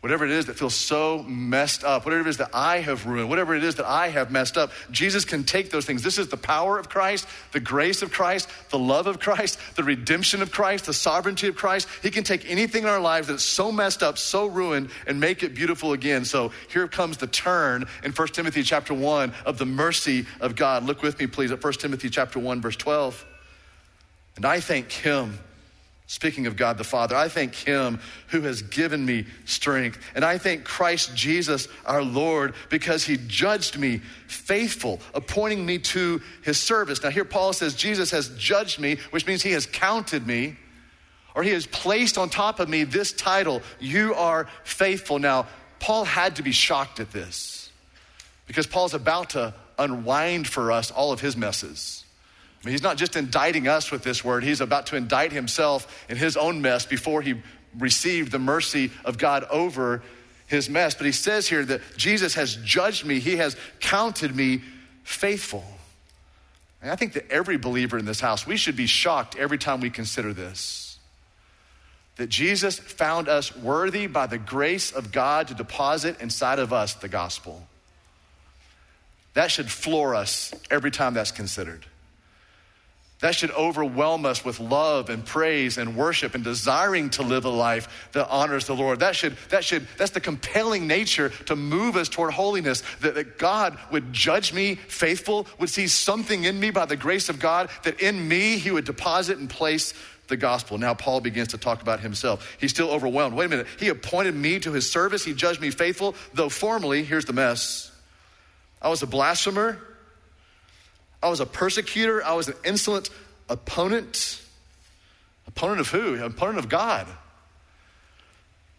whatever 0.07 0.25
it 0.25 0.31
is 0.31 0.47
that 0.47 0.57
feels 0.57 0.77
so 0.77 1.25
messed 1.25 1.83
up, 1.83 2.05
whatever 2.05 2.29
it 2.29 2.31
is 2.31 2.37
that 2.37 2.51
I 2.55 2.79
have 2.79 3.07
ruined, 3.07 3.29
whatever 3.29 3.57
it 3.57 3.65
is 3.65 3.75
that 3.75 3.87
I 3.87 4.07
have 4.11 4.31
messed 4.31 4.57
up, 4.57 4.71
Jesus 4.93 5.25
can 5.25 5.43
take 5.43 5.73
those 5.73 5.85
things. 5.85 6.01
This 6.01 6.17
is 6.17 6.29
the 6.29 6.37
power 6.37 6.79
of 6.79 6.89
Christ, 6.89 7.27
the 7.51 7.59
grace 7.59 8.03
of 8.03 8.13
Christ, 8.13 8.49
the 8.71 8.79
love 8.79 9.09
of 9.09 9.19
Christ, 9.19 9.59
the 9.75 9.83
redemption 9.83 10.43
of 10.43 10.53
Christ, 10.53 10.87
the 10.87 10.95
sovereignty 10.95 11.49
of 11.49 11.57
Christ. 11.57 11.89
He 12.05 12.13
can 12.13 12.23
take 12.23 12.49
anything 12.49 12.85
in 12.85 12.89
our 12.89 13.01
lives 13.01 13.27
that's 13.27 13.43
so 13.43 13.73
messed 13.73 14.01
up, 14.01 14.17
so 14.17 14.47
ruined, 14.47 14.91
and 15.09 15.19
make 15.19 15.43
it 15.43 15.57
beautiful 15.57 15.93
again. 15.93 16.25
So 16.25 16.53
here 16.69 16.87
comes 16.87 17.17
the 17.17 17.27
turn 17.27 17.87
in 18.05 18.13
1 18.13 18.29
Timothy 18.29 18.63
chapter 18.63 18.95
1 18.95 19.35
of 19.45 19.59
the 19.59 19.67
mercy 19.67 20.25
of 20.41 20.55
God. 20.55 20.85
Look 20.85 21.03
with 21.03 21.19
me, 21.19 21.27
please, 21.27 21.51
at 21.51 21.65
1 21.65 21.73
Timothy 21.73 22.11
chapter 22.11 22.39
1, 22.39 22.61
verse 22.61 22.77
12. 22.77 23.27
And 24.37 24.45
I 24.45 24.61
thank 24.61 24.93
him 24.93 25.41
Speaking 26.09 26.47
of 26.47 26.57
God 26.57 26.79
the 26.79 26.85
Father, 26.85 27.17
I 27.17 27.29
thank 27.29 27.55
Him 27.55 27.99
who 28.29 28.43
has 28.43 28.63
given 28.63 29.05
me 29.05 29.27
strength. 29.45 29.99
And 30.15 30.25
I 30.25 30.39
thank 30.39 30.65
Christ 30.65 31.17
Jesus 31.17 31.67
our 31.85 32.03
Lord 32.03 32.55
because 32.71 33.05
He 33.05 33.17
judged 33.27 33.77
me 33.77 33.99
faithful, 34.29 35.01
appointing 35.15 35.67
me 35.67 35.79
to 35.79 36.23
His 36.43 36.59
service. 36.59 37.03
Now, 37.03 37.11
here 37.11 37.25
Paul 37.25 37.53
says 37.53 37.75
Jesus 37.75 38.13
has 38.13 38.29
judged 38.39 38.79
me, 38.79 38.99
which 39.11 39.27
means 39.27 39.43
He 39.43 39.51
has 39.53 39.67
counted 39.67 40.27
me, 40.27 40.57
or 41.35 41.43
He 41.43 41.51
has 41.51 41.67
placed 41.67 42.19
on 42.19 42.31
top 42.31 42.61
of 42.61 42.69
me 42.69 42.85
this 42.85 43.13
title 43.13 43.63
You 43.81 44.15
are 44.15 44.47
faithful. 44.63 45.19
Now, 45.19 45.49
Paul 45.81 46.05
had 46.05 46.37
to 46.37 46.43
be 46.43 46.53
shocked 46.53 47.01
at 47.01 47.11
this 47.11 47.71
because 48.47 48.67
Paul's 48.67 48.95
about 48.95 49.31
to 49.31 49.55
unwind 49.79 50.47
for 50.47 50.71
us 50.71 50.91
all 50.91 51.13
of 51.13 51.21
his 51.21 51.37
messes 51.37 52.06
mean, 52.67 52.73
he's 52.73 52.83
not 52.83 52.97
just 52.97 53.15
indicting 53.15 53.69
us 53.69 53.93
with 53.93 54.03
this 54.03 54.25
word, 54.25 54.43
he's 54.43 54.61
about 54.61 54.87
to 54.87 54.97
indict 54.97 55.31
himself 55.31 56.05
in 56.11 56.17
his 56.17 56.37
own 56.37 56.61
mess 56.61 56.85
before 56.85 57.23
he 57.23 57.41
received 57.79 58.33
the 58.33 58.41
mercy 58.41 58.91
of 59.05 59.19
God 59.19 59.45
over 59.45 60.03
his 60.49 60.69
mess. 60.69 60.95
But 60.95 61.07
he 61.07 61.13
says 61.13 61.47
here 61.47 61.65
that 61.65 61.81
Jesus 61.97 62.35
has 62.35 62.57
judged 62.57 63.07
me, 63.07 63.21
he 63.21 63.37
has 63.37 63.57
counted 63.79 64.35
me 64.35 64.63
faithful. 65.05 65.65
And 66.83 66.91
I 66.91 66.97
think 66.97 67.13
that 67.13 67.31
every 67.31 67.57
believer 67.57 67.99
in 67.99 68.05
this 68.05 68.21
house, 68.21 68.49
we 68.49 68.57
should 68.57 68.77
be 68.77 68.87
shocked 68.87 69.37
every 69.37 69.59
time 69.59 69.81
we 69.81 69.91
consider 69.91 70.33
this. 70.33 70.99
That 72.17 72.29
Jesus 72.29 72.81
found 72.81 73.29
us 73.29 73.55
worthy 73.55 74.09
by 74.09 74.27
the 74.27 74.39
grace 74.39 74.91
of 74.91 75.13
God 75.13 75.49
to 75.49 75.55
deposit 75.55 76.21
inside 76.21 76.59
of 76.59 76.73
us 76.73 76.95
the 76.95 77.09
gospel. 77.09 77.65
That 79.35 79.53
should 79.53 79.71
floor 79.71 80.17
us 80.17 80.53
every 80.69 80.91
time 80.91 81.15
that's 81.15 81.31
considered. 81.31 81.87
That 83.27 83.35
should 83.35 83.51
overwhelm 83.51 84.25
us 84.25 84.45
with 84.45 84.61
love 84.61 85.11
and 85.11 85.25
praise 85.25 85.79
and 85.79 85.97
worship 85.97 86.37
and 86.37 86.45
desiring 86.45 87.11
to 87.11 87.23
live 87.23 87.45
a 87.45 87.49
life 87.49 88.09
that 88.13 88.29
honors 88.29 88.67
the 88.67 88.77
Lord. 88.77 89.01
That 89.01 89.17
should, 89.17 89.37
that 89.49 89.65
should, 89.65 89.89
that's 89.99 90.13
the 90.13 90.21
compelling 90.21 90.87
nature 90.87 91.31
to 91.47 91.57
move 91.57 91.97
us 91.97 92.09
toward 92.09 92.35
holiness. 92.35 92.85
That, 93.01 93.17
that 93.17 93.37
God 93.37 93.77
would 93.91 94.13
judge 94.13 94.53
me 94.53 94.77
faithful, 94.77 95.49
would 95.59 95.71
see 95.71 95.89
something 95.89 96.45
in 96.45 96.61
me 96.61 96.71
by 96.71 96.87
the 96.87 96.95
grace 96.95 97.29
of 97.29 97.41
God, 97.41 97.69
that 97.83 98.01
in 98.01 98.29
me 98.29 98.59
he 98.59 98.71
would 98.71 98.85
deposit 98.85 99.39
and 99.39 99.51
place 99.51 99.93
the 100.29 100.37
gospel. 100.37 100.79
Now 100.79 100.95
Paul 100.95 101.21
begins 101.21 101.49
to 101.49 101.59
talk 101.59 101.83
about 101.83 101.99
himself. 101.99 102.57
He's 102.61 102.71
still 102.71 102.91
overwhelmed. 102.91 103.35
Wait 103.35 103.47
a 103.47 103.49
minute. 103.49 103.67
He 103.81 103.89
appointed 103.89 104.37
me 104.37 104.61
to 104.61 104.71
his 104.71 104.89
service. 104.89 105.25
He 105.25 105.35
judged 105.35 105.61
me 105.61 105.73
faithful, 105.73 106.15
though 106.33 106.49
formally, 106.49 107.03
here's 107.03 107.25
the 107.25 107.33
mess. 107.33 107.91
I 108.81 108.89
was 108.89 109.03
a 109.03 109.07
blasphemer 109.09 109.81
I 111.27 111.31
was 111.31 111.41
a 111.41 111.47
persecutor. 111.47 112.25
I 112.25 112.35
was 112.35 112.49
an 112.49 112.55
insolent 112.65 113.11
opponent. 113.49 114.43
Opponent 115.47 115.81
of 115.81 115.91
who? 115.91 116.23
Opponent 116.23 116.59
of 116.59 116.69
God. 116.69 117.07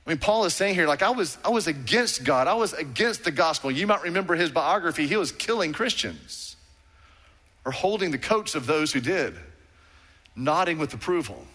I 0.05 0.09
mean, 0.09 0.19
Paul 0.19 0.45
is 0.45 0.53
saying 0.53 0.75
here, 0.75 0.87
like, 0.87 1.03
I 1.03 1.09
was, 1.09 1.37
I 1.43 1.49
was 1.49 1.67
against 1.67 2.23
God. 2.23 2.47
I 2.47 2.53
was 2.53 2.71
against 2.71 3.25
the 3.25 3.31
gospel. 3.31 3.69
You 3.69 3.85
might 3.87 4.03
remember 4.03 4.35
his 4.35 4.49
biography. 4.49 5.05
He 5.05 5.17
was 5.17 5.33
killing 5.33 5.73
Christians 5.73 6.55
or 7.65 7.73
holding 7.73 8.11
the 8.11 8.17
coats 8.17 8.55
of 8.55 8.65
those 8.65 8.93
who 8.93 9.01
did, 9.01 9.33
nodding 10.33 10.77
with 10.77 10.93
approval. 10.93 11.45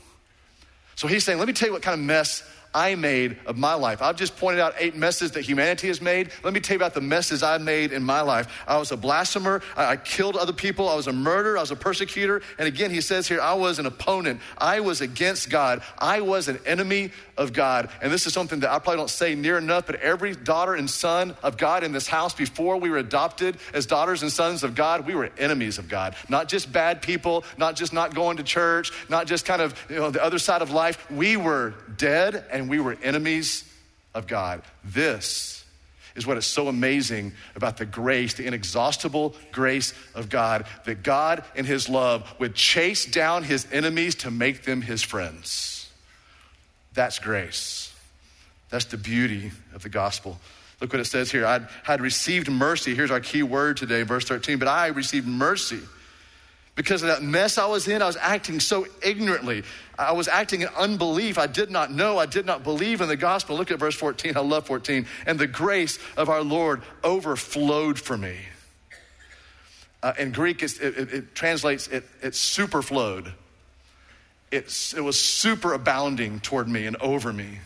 So 0.96 1.08
he's 1.08 1.24
saying, 1.24 1.38
let 1.38 1.48
me 1.48 1.54
tell 1.54 1.68
you 1.68 1.72
what 1.72 1.80
kind 1.80 1.98
of 1.98 2.04
mess 2.04 2.42
I 2.74 2.94
made 2.94 3.38
of 3.46 3.56
my 3.56 3.74
life. 3.74 4.00
I've 4.02 4.16
just 4.16 4.36
pointed 4.36 4.60
out 4.60 4.74
eight 4.78 4.96
messes 4.96 5.32
that 5.32 5.42
humanity 5.42 5.88
has 5.88 6.00
made. 6.00 6.30
Let 6.42 6.54
me 6.54 6.60
tell 6.60 6.74
you 6.74 6.78
about 6.78 6.94
the 6.94 7.00
messes 7.00 7.42
I 7.42 7.58
made 7.58 7.92
in 7.92 8.02
my 8.02 8.20
life. 8.22 8.62
I 8.66 8.78
was 8.78 8.92
a 8.92 8.96
blasphemer. 8.96 9.62
I, 9.76 9.92
I 9.92 9.96
killed 9.96 10.36
other 10.36 10.52
people. 10.52 10.88
I 10.88 10.94
was 10.94 11.06
a 11.06 11.12
murderer. 11.12 11.58
I 11.58 11.60
was 11.60 11.70
a 11.70 11.76
persecutor. 11.76 12.42
And 12.58 12.66
again, 12.66 12.90
he 12.90 13.00
says 13.00 13.28
here, 13.28 13.40
I 13.40 13.54
was 13.54 13.78
an 13.78 13.86
opponent. 13.86 14.40
I 14.58 14.80
was 14.80 15.00
against 15.00 15.50
God. 15.50 15.82
I 15.98 16.20
was 16.20 16.48
an 16.48 16.58
enemy 16.64 17.10
of 17.36 17.52
God. 17.52 17.90
And 18.00 18.12
this 18.12 18.26
is 18.26 18.32
something 18.32 18.60
that 18.60 18.70
I 18.70 18.78
probably 18.78 18.98
don't 18.98 19.10
say 19.10 19.34
near 19.34 19.58
enough, 19.58 19.86
but 19.86 19.96
every 19.96 20.34
daughter 20.34 20.74
and 20.74 20.88
son 20.88 21.36
of 21.42 21.56
God 21.56 21.84
in 21.84 21.92
this 21.92 22.06
house, 22.06 22.34
before 22.34 22.76
we 22.76 22.90
were 22.90 22.98
adopted 22.98 23.56
as 23.72 23.86
daughters 23.86 24.22
and 24.22 24.30
sons 24.30 24.62
of 24.62 24.74
God, 24.74 25.06
we 25.06 25.14
were 25.14 25.30
enemies 25.38 25.78
of 25.78 25.88
God. 25.88 26.14
Not 26.28 26.48
just 26.48 26.72
bad 26.72 27.02
people, 27.02 27.44
not 27.56 27.76
just 27.76 27.92
not 27.92 28.14
going 28.14 28.36
to 28.36 28.42
church, 28.42 28.92
not 29.08 29.26
just 29.26 29.44
kind 29.46 29.62
of 29.62 29.74
you 29.88 29.96
know, 29.96 30.10
the 30.10 30.22
other 30.22 30.38
side 30.38 30.62
of 30.62 30.70
life. 30.70 31.10
We 31.10 31.36
were 31.36 31.74
dead 31.96 32.44
and 32.50 32.61
we 32.68 32.80
were 32.80 32.96
enemies 33.02 33.64
of 34.14 34.26
God. 34.26 34.62
This 34.84 35.64
is 36.14 36.26
what 36.26 36.36
is 36.36 36.46
so 36.46 36.68
amazing 36.68 37.32
about 37.56 37.78
the 37.78 37.86
grace, 37.86 38.34
the 38.34 38.46
inexhaustible 38.46 39.34
grace 39.50 39.94
of 40.14 40.28
God, 40.28 40.66
that 40.84 41.02
God 41.02 41.44
in 41.54 41.64
His 41.64 41.88
love 41.88 42.30
would 42.38 42.54
chase 42.54 43.06
down 43.06 43.44
His 43.44 43.66
enemies 43.72 44.16
to 44.16 44.30
make 44.30 44.64
them 44.64 44.82
His 44.82 45.02
friends. 45.02 45.90
That's 46.94 47.18
grace. 47.18 47.94
That's 48.68 48.84
the 48.86 48.98
beauty 48.98 49.52
of 49.74 49.82
the 49.82 49.88
gospel. 49.88 50.38
Look 50.80 50.92
what 50.92 51.00
it 51.00 51.06
says 51.06 51.30
here. 51.30 51.46
I 51.46 51.60
had 51.84 52.00
received 52.00 52.50
mercy. 52.50 52.94
Here's 52.94 53.10
our 53.10 53.20
key 53.20 53.42
word 53.42 53.76
today, 53.76 54.02
verse 54.02 54.24
13. 54.24 54.58
But 54.58 54.68
I 54.68 54.88
received 54.88 55.26
mercy 55.26 55.80
because 56.74 57.02
of 57.02 57.08
that 57.08 57.22
mess 57.22 57.58
I 57.58 57.66
was 57.66 57.86
in, 57.86 58.00
I 58.00 58.06
was 58.06 58.16
acting 58.16 58.58
so 58.58 58.86
ignorantly. 59.02 59.62
I 60.08 60.12
was 60.12 60.28
acting 60.28 60.62
in 60.62 60.68
unbelief. 60.76 61.38
I 61.38 61.46
did 61.46 61.70
not 61.70 61.90
know. 61.92 62.18
I 62.18 62.26
did 62.26 62.46
not 62.46 62.64
believe 62.64 63.00
in 63.00 63.08
the 63.08 63.16
gospel. 63.16 63.56
Look 63.56 63.70
at 63.70 63.78
verse 63.78 63.94
14. 63.94 64.36
I 64.36 64.40
love 64.40 64.66
14. 64.66 65.06
And 65.26 65.38
the 65.38 65.46
grace 65.46 65.98
of 66.16 66.28
our 66.28 66.42
Lord 66.42 66.82
overflowed 67.04 67.98
for 67.98 68.16
me. 68.16 68.36
Uh, 70.02 70.12
in 70.18 70.32
Greek, 70.32 70.62
it, 70.62 70.80
it, 70.80 71.12
it, 71.12 71.34
translates, 71.34 71.86
it, 71.88 72.04
it 72.22 72.32
superflowed. 72.32 73.32
It's, 74.50 74.94
it 74.94 75.00
was 75.00 75.18
super 75.18 75.72
abounding 75.72 76.40
toward 76.40 76.68
me 76.68 76.86
and 76.86 76.96
over 76.96 77.32
me. 77.32 77.60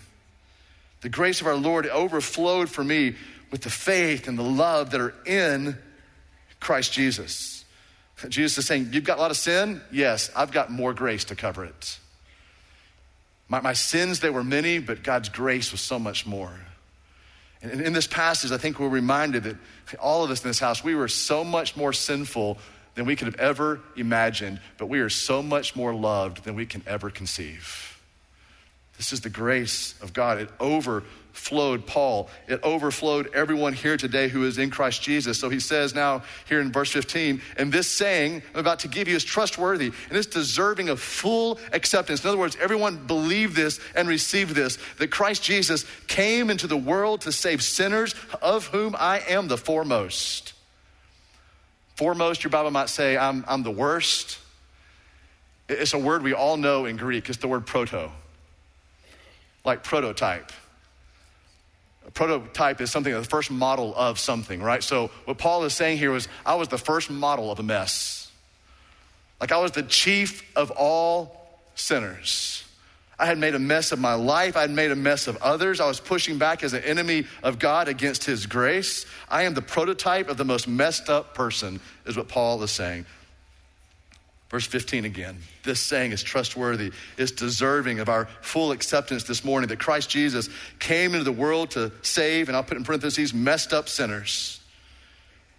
The 1.00 1.08
grace 1.08 1.40
of 1.40 1.46
our 1.46 1.56
Lord 1.56 1.86
overflowed 1.86 2.68
for 2.68 2.84
me 2.84 3.14
with 3.50 3.62
the 3.62 3.70
faith 3.70 4.28
and 4.28 4.38
the 4.38 4.42
love 4.42 4.90
that 4.90 5.00
are 5.00 5.14
in 5.24 5.76
Christ 6.60 6.92
Jesus. 6.92 7.64
Jesus 8.28 8.58
is 8.58 8.66
saying, 8.66 8.90
You've 8.92 9.04
got 9.04 9.18
a 9.18 9.20
lot 9.20 9.30
of 9.30 9.36
sin? 9.36 9.80
Yes, 9.92 10.30
I've 10.34 10.52
got 10.52 10.70
more 10.70 10.94
grace 10.94 11.24
to 11.24 11.36
cover 11.36 11.64
it. 11.64 11.98
My, 13.48 13.60
my 13.60 13.72
sins, 13.72 14.20
they 14.20 14.30
were 14.30 14.44
many, 14.44 14.78
but 14.78 15.02
God's 15.02 15.28
grace 15.28 15.72
was 15.72 15.80
so 15.80 15.98
much 15.98 16.26
more. 16.26 16.52
And 17.62 17.80
in 17.80 17.92
this 17.92 18.06
passage, 18.06 18.52
I 18.52 18.58
think 18.58 18.78
we're 18.78 18.88
reminded 18.88 19.44
that 19.44 19.56
all 19.98 20.24
of 20.24 20.30
us 20.30 20.42
in 20.42 20.50
this 20.50 20.58
house, 20.58 20.84
we 20.84 20.94
were 20.94 21.08
so 21.08 21.42
much 21.44 21.76
more 21.76 21.92
sinful 21.92 22.58
than 22.94 23.06
we 23.06 23.16
could 23.16 23.26
have 23.26 23.36
ever 23.36 23.80
imagined, 23.96 24.60
but 24.78 24.86
we 24.86 25.00
are 25.00 25.08
so 25.08 25.42
much 25.42 25.76
more 25.76 25.94
loved 25.94 26.44
than 26.44 26.54
we 26.54 26.66
can 26.66 26.82
ever 26.86 27.10
conceive. 27.10 28.00
This 28.96 29.12
is 29.12 29.20
the 29.20 29.30
grace 29.30 29.94
of 30.00 30.12
God. 30.12 30.38
It 30.38 30.48
over 30.58 31.04
flowed 31.36 31.86
Paul. 31.86 32.28
It 32.48 32.62
overflowed 32.62 33.28
everyone 33.34 33.74
here 33.74 33.96
today 33.96 34.28
who 34.28 34.44
is 34.44 34.58
in 34.58 34.70
Christ 34.70 35.02
Jesus. 35.02 35.38
So 35.38 35.48
he 35.48 35.60
says 35.60 35.94
now 35.94 36.22
here 36.48 36.60
in 36.60 36.72
verse 36.72 36.90
15, 36.90 37.40
and 37.58 37.70
this 37.70 37.88
saying 37.88 38.42
I'm 38.54 38.60
about 38.60 38.80
to 38.80 38.88
give 38.88 39.06
you 39.06 39.14
is 39.14 39.22
trustworthy 39.22 39.92
and 40.08 40.18
it's 40.18 40.26
deserving 40.26 40.88
of 40.88 41.00
full 41.00 41.60
acceptance. 41.72 42.24
In 42.24 42.28
other 42.28 42.38
words, 42.38 42.56
everyone 42.60 43.06
believe 43.06 43.54
this 43.54 43.78
and 43.94 44.08
receive 44.08 44.54
this 44.54 44.78
that 44.98 45.08
Christ 45.08 45.42
Jesus 45.42 45.84
came 46.06 46.50
into 46.50 46.66
the 46.66 46.76
world 46.76 47.20
to 47.22 47.32
save 47.32 47.62
sinners, 47.62 48.14
of 48.40 48.66
whom 48.68 48.96
I 48.98 49.20
am 49.28 49.48
the 49.48 49.58
foremost. 49.58 50.54
Foremost, 51.96 52.44
your 52.44 52.50
Bible 52.50 52.70
might 52.70 52.88
say, 52.88 53.16
I'm, 53.16 53.44
I'm 53.46 53.62
the 53.62 53.70
worst. 53.70 54.38
It's 55.68 55.94
a 55.94 55.98
word 55.98 56.22
we 56.22 56.32
all 56.32 56.56
know 56.56 56.86
in 56.86 56.96
Greek. 56.96 57.28
It's 57.28 57.38
the 57.38 57.48
word 57.48 57.66
proto, 57.66 58.10
like 59.64 59.82
prototype 59.82 60.52
A 62.06 62.10
prototype 62.10 62.80
is 62.80 62.90
something, 62.90 63.12
the 63.12 63.24
first 63.24 63.50
model 63.50 63.94
of 63.96 64.18
something, 64.18 64.62
right? 64.62 64.82
So 64.82 65.10
what 65.24 65.38
Paul 65.38 65.64
is 65.64 65.74
saying 65.74 65.98
here 65.98 66.12
was, 66.12 66.28
I 66.44 66.54
was 66.54 66.68
the 66.68 66.78
first 66.78 67.10
model 67.10 67.50
of 67.50 67.58
a 67.58 67.64
mess. 67.64 68.30
Like 69.40 69.52
I 69.52 69.58
was 69.58 69.72
the 69.72 69.82
chief 69.82 70.44
of 70.56 70.70
all 70.70 71.60
sinners. 71.74 72.62
I 73.18 73.26
had 73.26 73.38
made 73.38 73.54
a 73.54 73.58
mess 73.58 73.92
of 73.92 73.98
my 73.98 74.14
life. 74.14 74.56
I 74.56 74.60
had 74.60 74.70
made 74.70 74.90
a 74.90 74.96
mess 74.96 75.26
of 75.26 75.36
others. 75.38 75.80
I 75.80 75.86
was 75.86 76.00
pushing 76.00 76.36
back 76.36 76.62
as 76.62 76.74
an 76.74 76.84
enemy 76.84 77.24
of 77.42 77.58
God 77.58 77.88
against 77.88 78.24
His 78.24 78.46
grace. 78.46 79.06
I 79.28 79.44
am 79.44 79.54
the 79.54 79.62
prototype 79.62 80.28
of 80.28 80.36
the 80.36 80.44
most 80.44 80.68
messed 80.68 81.08
up 81.08 81.34
person, 81.34 81.80
is 82.04 82.16
what 82.16 82.28
Paul 82.28 82.62
is 82.62 82.70
saying. 82.70 83.06
Verse 84.48 84.66
15 84.66 85.04
again. 85.04 85.38
This 85.64 85.80
saying 85.80 86.12
is 86.12 86.22
trustworthy, 86.22 86.92
it's 87.18 87.32
deserving 87.32 87.98
of 87.98 88.08
our 88.08 88.26
full 88.40 88.70
acceptance 88.70 89.24
this 89.24 89.44
morning 89.44 89.68
that 89.68 89.80
Christ 89.80 90.08
Jesus 90.08 90.48
came 90.78 91.14
into 91.14 91.24
the 91.24 91.32
world 91.32 91.72
to 91.72 91.90
save, 92.02 92.48
and 92.48 92.56
I'll 92.56 92.62
put 92.62 92.76
in 92.76 92.84
parentheses, 92.84 93.34
messed 93.34 93.72
up 93.72 93.88
sinners 93.88 94.60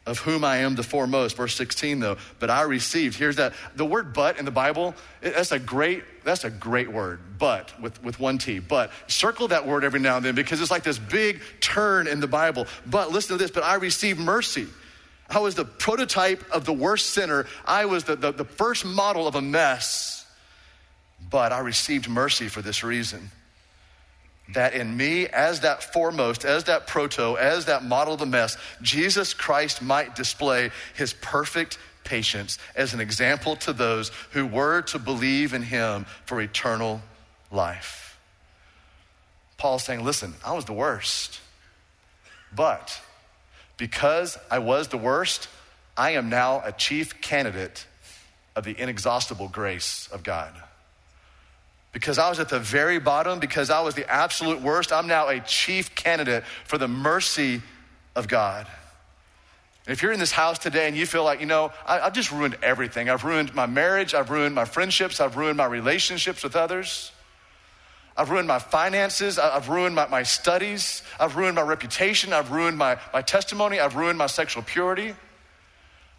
of 0.08 0.20
whom 0.20 0.46
I 0.46 0.60
am 0.60 0.76
the 0.76 0.84
foremost. 0.84 1.36
Verse 1.36 1.54
16, 1.56 2.00
though, 2.00 2.18
but 2.40 2.50
I 2.50 2.62
received. 2.62 3.18
Here's 3.18 3.36
that. 3.36 3.54
The 3.76 3.86
word 3.86 4.14
but 4.14 4.40
in 4.40 4.46
the 4.46 4.52
Bible, 4.52 4.96
that's 5.22 5.52
a 5.52 5.60
great, 5.60 6.04
that's 6.24 6.46
a 6.46 6.50
great 6.50 6.90
word. 6.90 7.20
But 7.38 7.80
with, 7.80 8.02
with 8.02 8.18
one 8.18 8.38
T. 8.38 8.60
But 8.60 8.92
circle 9.08 9.50
that 9.50 9.68
word 9.68 9.84
every 9.84 10.00
now 10.00 10.16
and 10.16 10.26
then 10.26 10.34
because 10.34 10.62
it's 10.62 10.72
like 10.72 10.84
this 10.84 10.98
big 10.98 11.42
turn 11.60 12.08
in 12.08 12.22
the 12.22 12.28
Bible. 12.28 12.68
But 12.86 13.12
listen 13.12 13.38
to 13.38 13.44
this, 13.44 13.52
but 13.52 13.64
I 13.64 13.76
received 13.76 14.18
mercy. 14.18 14.68
I 15.30 15.40
was 15.40 15.56
the 15.56 15.66
prototype 15.66 16.44
of 16.52 16.66
the 16.66 16.74
worst 16.74 17.12
sinner. 17.12 17.46
I 17.66 17.86
was 17.86 18.06
the, 18.06 18.16
the, 18.16 18.32
the 18.32 18.46
first 18.46 18.86
model 18.86 19.28
of 19.28 19.36
a 19.36 19.42
mess. 19.42 20.26
But 21.30 21.52
I 21.52 21.60
received 21.60 22.08
mercy 22.08 22.48
for 22.48 22.62
this 22.62 22.84
reason 22.84 23.32
that 24.54 24.74
in 24.74 24.96
me, 24.96 25.28
as 25.28 25.62
that 25.62 25.84
foremost, 25.84 26.46
as 26.46 26.66
that 26.66 26.88
proto, 26.88 27.36
as 27.36 27.66
that 27.66 27.84
model 27.84 28.14
of 28.14 28.20
the 28.20 28.26
mess, 28.26 28.58
Jesus 28.82 29.34
Christ 29.34 29.82
might 29.82 30.16
display 30.16 30.72
his 30.96 31.14
perfect 31.14 31.78
patience 32.06 32.58
as 32.76 32.94
an 32.94 33.02
example 33.02 33.58
to 33.58 33.74
those 33.74 34.10
who 34.32 34.46
were 34.46 34.82
to 34.84 35.00
believe 35.00 35.54
in 35.54 35.64
him 35.64 36.06
for 36.26 36.40
eternal 36.40 37.02
life. 37.52 38.18
Paul's 39.58 39.84
saying, 39.84 40.06
listen, 40.06 40.34
I 40.46 40.54
was 40.54 40.66
the 40.66 40.74
worst. 40.74 41.42
But 42.56 43.02
because 43.78 44.38
I 44.52 44.60
was 44.60 44.90
the 44.90 44.98
worst, 44.98 45.48
I 45.96 46.12
am 46.12 46.30
now 46.30 46.62
a 46.66 46.72
chief 46.72 47.22
candidate 47.22 47.86
of 48.56 48.64
the 48.64 48.80
inexhaustible 48.80 49.48
grace 49.48 50.10
of 50.12 50.24
God 50.24 50.54
because 51.98 52.20
I 52.20 52.30
was 52.30 52.40
at 52.40 52.50
the 52.50 52.60
very 52.60 53.00
bottom, 53.00 53.40
because 53.40 53.72
I 53.72 53.82
was 53.82 53.96
the 53.96 54.08
absolute 54.08 54.62
worst, 54.62 54.94
I'm 54.94 55.08
now 55.08 55.30
a 55.30 55.40
chief 55.40 55.96
candidate 55.96 56.44
for 56.66 56.78
the 56.78 56.88
mercy 56.88 57.64
of 58.16 58.28
God. 58.28 58.68
If 59.88 60.04
you're 60.04 60.12
in 60.12 60.20
this 60.20 60.32
house 60.32 60.60
today 60.60 60.88
and 60.88 60.96
you 60.96 61.08
feel 61.08 61.24
like, 61.24 61.40
you 61.40 61.48
know, 61.48 61.72
I, 61.88 61.98
have 62.00 62.14
just 62.14 62.32
ruined 62.32 62.56
everything. 62.62 63.10
I've 63.10 63.24
ruined 63.24 63.56
my 63.56 63.66
marriage, 63.66 64.14
I've 64.14 64.30
ruined 64.30 64.54
my 64.54 64.66
friendships, 64.66 65.20
I've 65.20 65.38
ruined 65.38 65.58
my 65.58 65.66
relationships 65.66 66.44
with 66.44 66.56
others. 66.56 67.12
I've 68.18 68.32
ruined 68.32 68.48
my 68.48 68.60
finances. 68.60 69.38
I've 69.38 69.70
ruined 69.70 69.96
my, 69.96 70.08
my 70.08 70.24
studies. 70.24 71.04
I've 71.20 71.36
ruined 71.36 71.56
my 71.56 71.62
reputation. 71.62 72.34
I've 72.34 72.52
ruined 72.52 72.78
my, 72.78 72.98
my 73.14 73.22
testimony. 73.22 73.80
I've 73.80 73.96
ruined 73.96 74.18
my 74.18 74.28
sexual 74.28 74.64
purity. 74.64 75.14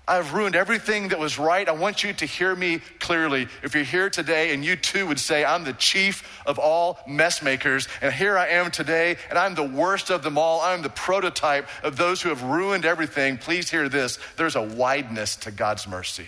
I've 0.09 0.33
ruined 0.33 0.57
everything 0.57 1.09
that 1.09 1.19
was 1.19 1.39
right. 1.39 1.69
I 1.69 1.73
want 1.73 2.03
you 2.03 2.15
to 2.15 2.25
hear 2.25 2.57
me 2.57 2.81
clearly. 2.99 3.47
If 3.63 3.75
you're 3.75 3.85
here 3.85 4.09
today 4.09 4.55
and 4.55 4.65
you 4.65 4.75
too 4.75 5.07
would 5.07 5.21
say, 5.21 5.45
I'm 5.45 5.65
the 5.65 5.75
chief 5.75 6.41
of 6.47 6.59
all 6.59 6.99
mess 7.07 7.43
makers, 7.43 7.89
and 8.01 8.13
here 8.13 8.39
I 8.39 8.49
am 8.49 8.71
today, 8.71 9.17
and 9.29 9.39
I'm 9.39 9.55
the 9.55 9.63
worst 9.63 10.11
of 10.11 10.23
them 10.23 10.39
all. 10.39 10.63
I'm 10.63 10.81
the 10.81 10.89
prototype 10.89 11.69
of 11.83 11.99
those 11.99 12.23
who 12.23 12.31
have 12.31 12.43
ruined 12.43 12.87
everything. 12.87 13.37
Please 13.37 13.71
hear 13.71 13.91
this 13.91 14.19
there's 14.39 14.57
a 14.57 14.63
wideness 14.63 15.37
to 15.37 15.51
God's 15.51 15.87
mercy. 15.87 16.27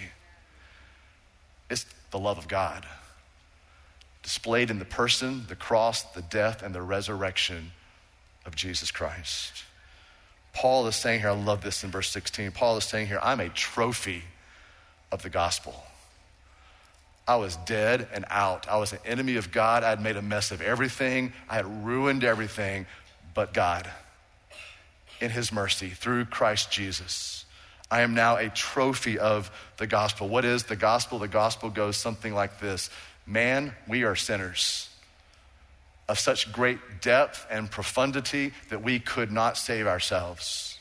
It's 1.70 1.86
the 2.10 2.18
love 2.18 2.36
of 2.36 2.48
God, 2.48 2.84
displayed 4.22 4.70
in 4.70 4.78
the 4.78 4.84
person, 4.84 5.44
the 5.48 5.56
cross, 5.56 6.02
the 6.02 6.22
death, 6.22 6.62
and 6.62 6.74
the 6.74 6.82
resurrection 6.82 7.72
of 8.44 8.54
Jesus 8.54 8.90
Christ. 8.90 9.64
Paul 10.52 10.86
is 10.86 10.96
saying 10.96 11.20
here, 11.20 11.30
I 11.30 11.34
love 11.34 11.62
this 11.62 11.84
in 11.84 11.90
verse 11.90 12.10
16. 12.10 12.52
Paul 12.52 12.76
is 12.76 12.84
saying 12.84 13.06
here, 13.06 13.20
I'm 13.22 13.40
a 13.40 13.48
trophy 13.48 14.24
of 15.12 15.22
the 15.22 15.30
gospel. 15.30 15.84
I 17.26 17.36
was 17.36 17.56
dead 17.56 18.08
and 18.12 18.24
out. 18.28 18.68
I 18.68 18.76
was 18.78 18.92
an 18.92 18.98
enemy 19.04 19.36
of 19.36 19.52
God. 19.52 19.84
I 19.84 19.90
had 19.90 20.02
made 20.02 20.16
a 20.16 20.22
mess 20.22 20.50
of 20.50 20.60
everything. 20.60 21.32
I 21.48 21.54
had 21.54 21.84
ruined 21.84 22.24
everything, 22.24 22.86
but 23.34 23.54
God, 23.54 23.88
in 25.20 25.30
His 25.30 25.52
mercy, 25.52 25.90
through 25.90 26.24
Christ 26.24 26.72
Jesus, 26.72 27.44
I 27.90 28.00
am 28.02 28.14
now 28.14 28.36
a 28.36 28.48
trophy 28.48 29.18
of 29.18 29.50
the 29.76 29.86
gospel. 29.86 30.28
What 30.28 30.44
is 30.44 30.64
the 30.64 30.76
gospel? 30.76 31.18
The 31.18 31.28
gospel 31.28 31.70
goes 31.70 31.96
something 31.96 32.34
like 32.34 32.60
this 32.60 32.90
Man, 33.30 33.76
we 33.86 34.02
are 34.02 34.16
sinners 34.16 34.88
of 36.08 36.18
such 36.18 36.50
great 36.50 37.00
depth 37.00 37.46
and 37.48 37.70
profundity 37.70 38.52
that 38.70 38.82
we 38.82 38.98
could 38.98 39.30
not 39.30 39.56
save 39.56 39.86
ourselves. 39.86 40.80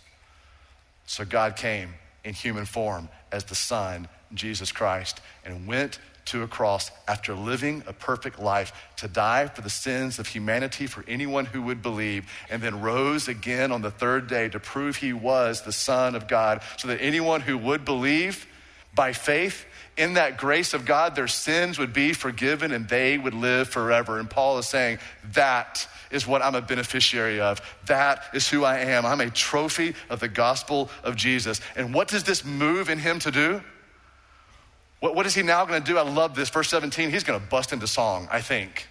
So 1.06 1.26
God 1.26 1.56
came 1.56 1.94
in 2.24 2.34
human 2.34 2.66
form 2.66 3.08
as 3.32 3.44
the 3.44 3.54
Son, 3.54 4.08
Jesus 4.34 4.72
Christ, 4.72 5.22
and 5.46 5.68
went 5.68 6.00
to 6.26 6.42
a 6.42 6.48
cross 6.48 6.90
after 7.08 7.36
living 7.36 7.84
a 7.86 7.94
perfect 7.94 8.40
life 8.40 8.74
to 8.98 9.08
die 9.08 9.46
for 9.46 9.62
the 9.62 9.70
sins 9.70 10.18
of 10.18 10.26
humanity 10.26 10.88
for 10.88 11.06
anyone 11.08 11.46
who 11.46 11.62
would 11.62 11.84
believe, 11.84 12.28
and 12.50 12.64
then 12.64 12.82
rose 12.82 13.28
again 13.28 13.72
on 13.72 13.84
the 13.84 13.92
third 13.92 14.28
day 14.28 14.50
to 14.50 14.60
prove 14.60 14.96
he 14.96 15.14
was 15.14 15.62
the 15.62 15.72
Son 15.72 16.16
of 16.16 16.28
God, 16.28 16.64
so 16.78 16.88
that 16.88 17.00
anyone 17.00 17.42
who 17.42 17.60
would 17.60 17.86
believe 17.86 18.48
by 18.94 19.14
faith 19.14 19.66
in 20.00 20.14
that 20.14 20.38
grace 20.38 20.74
of 20.74 20.86
God, 20.86 21.16
their 21.16 21.28
sins 21.28 21.78
would 21.78 21.92
be 21.92 22.14
forgiven 22.14 22.72
and 22.72 22.88
they 22.88 23.18
would 23.18 23.34
live 23.34 23.68
forever. 23.68 24.18
And 24.18 24.30
Paul 24.30 24.58
is 24.58 24.66
saying, 24.66 25.00
that 25.34 25.88
is 26.10 26.26
what 26.26 26.42
I'm 26.42 26.56
a 26.56 26.62
beneficiary 26.62 27.42
of. 27.42 27.62
That 27.88 28.24
is 28.34 28.50
who 28.50 28.64
I 28.64 28.80
am. 28.80 29.06
I'm 29.06 29.20
a 29.20 29.30
trophy 29.30 29.96
of 30.10 30.22
the 30.22 30.30
gospel 30.30 30.90
of 31.04 31.18
Jesus. 31.18 31.60
And 31.76 31.94
what 31.94 32.08
does 32.08 32.24
this 32.24 32.46
move 32.46 32.90
in 32.90 32.98
him 32.98 33.20
to 33.20 33.32
do? 33.32 33.62
What, 35.02 35.16
what 35.16 35.26
is 35.26 35.36
he 35.36 35.44
now 35.44 35.66
going 35.66 35.84
to 35.84 35.92
do? 35.92 35.98
I 35.98 36.02
love 36.02 36.34
this. 36.34 36.50
Verse 36.50 36.70
17, 36.70 37.10
he's 37.10 37.26
going 37.26 37.40
to 37.40 37.46
bust 37.46 37.74
into 37.74 37.88
song, 37.88 38.28
I 38.32 38.42
think. 38.42 38.88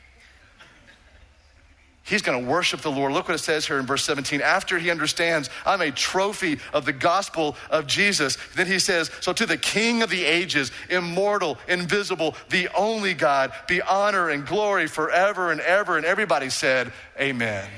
He's 2.08 2.22
going 2.22 2.42
to 2.42 2.50
worship 2.50 2.80
the 2.80 2.90
Lord. 2.90 3.12
Look 3.12 3.28
what 3.28 3.34
it 3.34 3.38
says 3.38 3.66
here 3.66 3.78
in 3.78 3.84
verse 3.84 4.02
17. 4.02 4.40
After 4.40 4.78
he 4.78 4.90
understands, 4.90 5.50
I'm 5.66 5.82
a 5.82 5.90
trophy 5.90 6.58
of 6.72 6.86
the 6.86 6.92
gospel 6.92 7.54
of 7.68 7.86
Jesus. 7.86 8.38
Then 8.56 8.66
he 8.66 8.78
says, 8.78 9.10
So 9.20 9.34
to 9.34 9.44
the 9.44 9.58
King 9.58 10.02
of 10.02 10.08
the 10.08 10.24
ages, 10.24 10.72
immortal, 10.88 11.58
invisible, 11.68 12.34
the 12.48 12.68
only 12.74 13.12
God, 13.12 13.52
be 13.66 13.82
honor 13.82 14.30
and 14.30 14.46
glory 14.46 14.86
forever 14.86 15.52
and 15.52 15.60
ever. 15.60 15.98
And 15.98 16.06
everybody 16.06 16.48
said, 16.48 16.94
Amen. 17.20 17.68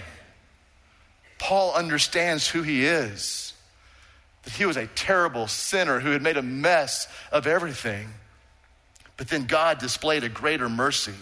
Paul 1.41 1.75
understands 1.75 2.47
who 2.47 2.63
he 2.63 2.85
is, 2.85 3.53
that 4.45 4.53
he 4.53 4.65
was 4.65 4.77
a 4.77 4.87
terrible 4.87 5.49
sinner 5.49 5.99
who 5.99 6.11
had 6.13 6.23
made 6.23 6.37
a 6.37 6.43
mess 6.43 7.09
of 7.33 7.49
everything. 7.49 8.07
But 9.17 9.27
then 9.27 9.47
God 9.47 9.79
displayed 9.79 10.23
a 10.23 10.29
greater 10.29 10.69
mercy 10.69 11.15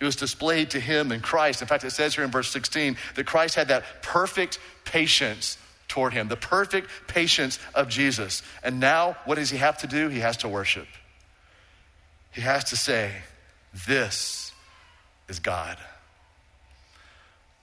it 0.00 0.04
was 0.04 0.16
displayed 0.16 0.70
to 0.70 0.80
him 0.80 1.10
in 1.10 1.20
Christ. 1.20 1.60
In 1.60 1.68
fact, 1.68 1.84
it 1.84 1.90
says 1.90 2.14
here 2.14 2.24
in 2.24 2.30
verse 2.30 2.50
16 2.50 2.96
that 3.16 3.26
Christ 3.26 3.56
had 3.56 3.68
that 3.68 4.02
perfect 4.02 4.60
patience 4.84 5.58
toward 5.88 6.12
him, 6.12 6.28
the 6.28 6.36
perfect 6.36 6.88
patience 7.08 7.58
of 7.74 7.88
Jesus. 7.88 8.42
And 8.62 8.78
now, 8.78 9.16
what 9.24 9.36
does 9.36 9.50
he 9.50 9.58
have 9.58 9.78
to 9.78 9.86
do? 9.86 10.08
He 10.08 10.20
has 10.20 10.36
to 10.38 10.48
worship. 10.48 10.86
He 12.30 12.42
has 12.42 12.64
to 12.64 12.76
say, 12.76 13.12
This 13.86 14.52
is 15.28 15.40
God. 15.40 15.78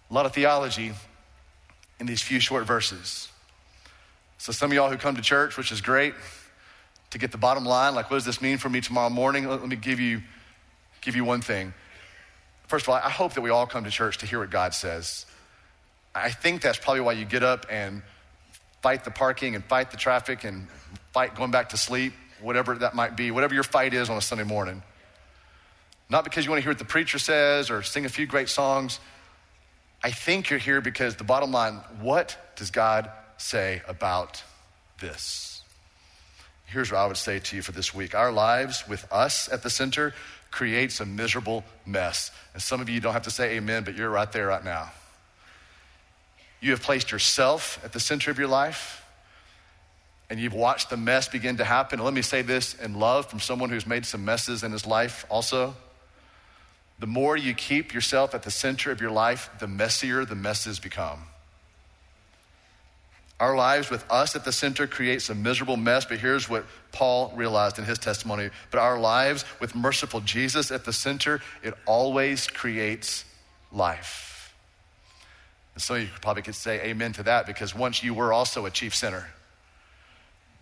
A 0.10 0.14
lot 0.14 0.26
of 0.26 0.34
theology 0.34 0.92
in 2.00 2.06
these 2.06 2.22
few 2.22 2.40
short 2.40 2.66
verses. 2.66 3.30
So, 4.38 4.52
some 4.52 4.72
of 4.72 4.76
y'all 4.76 4.90
who 4.90 4.98
come 4.98 5.16
to 5.16 5.22
church, 5.22 5.56
which 5.56 5.72
is 5.72 5.82
great, 5.82 6.14
to 7.12 7.18
get 7.18 7.32
the 7.32 7.38
bottom 7.38 7.64
line, 7.64 7.96
like, 7.96 8.12
what 8.12 8.18
does 8.18 8.26
this 8.26 8.42
mean 8.42 8.58
for 8.58 8.70
me 8.70 8.82
tomorrow 8.82 9.10
morning? 9.10 9.48
Let 9.48 9.66
me 9.66 9.78
give 9.78 10.00
you, 10.00 10.22
give 11.02 11.16
you 11.16 11.24
one 11.24 11.42
thing. 11.42 11.74
First 12.68 12.86
of 12.86 12.90
all, 12.90 12.96
I 12.96 13.10
hope 13.10 13.34
that 13.34 13.42
we 13.42 13.50
all 13.50 13.68
come 13.68 13.84
to 13.84 13.92
church 13.92 14.20
to 14.20 14.26
hear 14.26 14.40
what 14.40 14.50
God 14.50 14.74
says. 14.74 15.26
I 16.14 16.32
think 16.32 16.62
that's 16.62 16.78
probably 16.78 17.02
why 17.02 17.14
you 17.14 17.26
get 17.26 17.44
up 17.44 17.66
and 17.70 18.02
fight 18.82 19.04
the 19.04 19.12
parking 19.12 19.56
and 19.56 19.64
fight 19.64 19.92
the 19.92 19.98
traffic 19.98 20.44
and 20.44 20.68
fight 21.12 21.36
going 21.36 21.52
back 21.52 21.70
to 21.70 21.78
sleep, 21.78 22.14
whatever 22.42 22.76
that 22.76 22.96
might 22.96 23.16
be, 23.16 23.32
whatever 23.32 23.54
your 23.54 23.64
fight 23.64 23.94
is 23.94 24.10
on 24.10 24.18
a 24.18 24.22
Sunday 24.22 24.44
morning. 24.44 24.82
Not 26.10 26.24
because 26.24 26.46
you 26.46 26.52
want 26.52 26.60
to 26.60 26.64
hear 26.64 26.72
what 26.72 26.80
the 26.80 26.86
preacher 26.86 27.20
says 27.20 27.70
or 27.70 27.82
sing 27.82 28.06
a 28.06 28.10
few 28.10 28.26
great 28.26 28.50
songs. 28.50 29.00
I 30.04 30.12
think 30.12 30.50
you're 30.50 30.60
here 30.60 30.82
because 30.82 31.16
the 31.16 31.24
bottom 31.24 31.52
line 31.52 31.76
what 32.00 32.38
does 32.56 32.72
God 32.72 33.10
say 33.38 33.82
about 33.88 34.44
this? 35.00 35.64
Here's 36.66 36.92
what 36.92 37.00
I 37.00 37.08
would 37.08 37.18
say 37.18 37.40
to 37.40 37.56
you 37.56 37.62
for 37.62 37.72
this 37.72 37.94
week 37.94 38.16
our 38.16 38.32
lives 38.32 38.88
with 38.88 39.12
us 39.12 39.52
at 39.52 39.64
the 39.64 39.70
center 39.70 40.14
creates 40.56 41.02
a 41.02 41.06
miserable 41.06 41.66
mess. 41.86 42.32
And 42.54 42.64
some 42.64 42.80
of 42.80 42.88
you 42.88 43.02
don't 43.02 43.12
have 43.12 43.24
to 43.24 43.32
say 43.32 43.58
amen, 43.58 43.84
but 43.84 43.98
you're 43.98 44.10
right 44.10 44.32
there 44.32 44.48
right 44.48 44.64
now. 44.64 44.90
you 46.62 46.72
have 46.72 46.82
placed 46.82 47.12
yourself 47.12 47.80
at 47.84 47.92
the 47.92 48.00
center 48.00 48.32
of 48.32 48.40
your 48.40 48.48
life 48.48 49.06
and 50.30 50.40
you've 50.40 50.54
watched 50.54 50.90
the 50.90 50.98
mess 50.98 51.28
begin 51.28 51.58
to 51.58 51.66
happen. 51.66 52.00
And 52.00 52.06
let 52.06 52.14
me 52.14 52.22
say 52.22 52.42
this 52.42 52.74
in 52.74 52.98
love 52.98 53.30
from 53.30 53.40
someone 53.40 53.70
who's 53.70 53.86
made 53.86 54.06
some 54.06 54.24
messes 54.24 54.64
in 54.64 54.72
his 54.72 54.88
life 54.88 55.26
also. 55.30 55.76
The 57.00 57.06
more 57.06 57.36
you 57.36 57.54
keep 57.54 57.94
yourself 57.94 58.34
at 58.34 58.44
the 58.44 58.50
center 58.50 58.92
of 58.92 59.02
your 59.02 59.12
life, 59.12 59.50
the 59.60 59.68
messier 59.68 60.24
the 60.24 60.36
messes 60.36 60.80
become. 60.80 61.20
Our 63.40 63.56
lives 63.56 63.90
with 63.90 64.10
us 64.10 64.36
at 64.36 64.46
the 64.46 64.52
center 64.54 64.88
creates 64.88 65.30
a 65.30 65.36
miserable 65.36 65.76
mess, 65.76 66.06
but 66.06 66.20
here's 66.20 66.50
what 66.50 66.66
Paul 66.94 67.34
realized 67.36 67.78
in 67.78 67.84
his 67.84 68.00
testimony. 68.00 68.50
But 68.72 68.80
our 68.80 68.98
lives 68.98 69.44
with 69.60 69.76
merciful 69.76 70.22
Jesus 70.22 70.72
at 70.72 70.86
the 70.86 70.94
center, 70.94 71.42
it 71.62 71.74
always 71.86 72.48
creates 72.48 73.26
life. 73.74 74.54
And 75.74 75.84
some 75.84 75.98
of 75.98 76.02
you 76.04 76.10
probably 76.22 76.44
could 76.44 76.56
say 76.56 76.82
amen 76.82 77.12
to 77.14 77.24
that 77.24 77.46
because 77.46 77.76
once 77.76 78.02
you 78.02 78.14
were 78.14 78.32
also 78.32 78.66
a 78.66 78.72
chief 78.72 78.96
sinner 78.96 79.28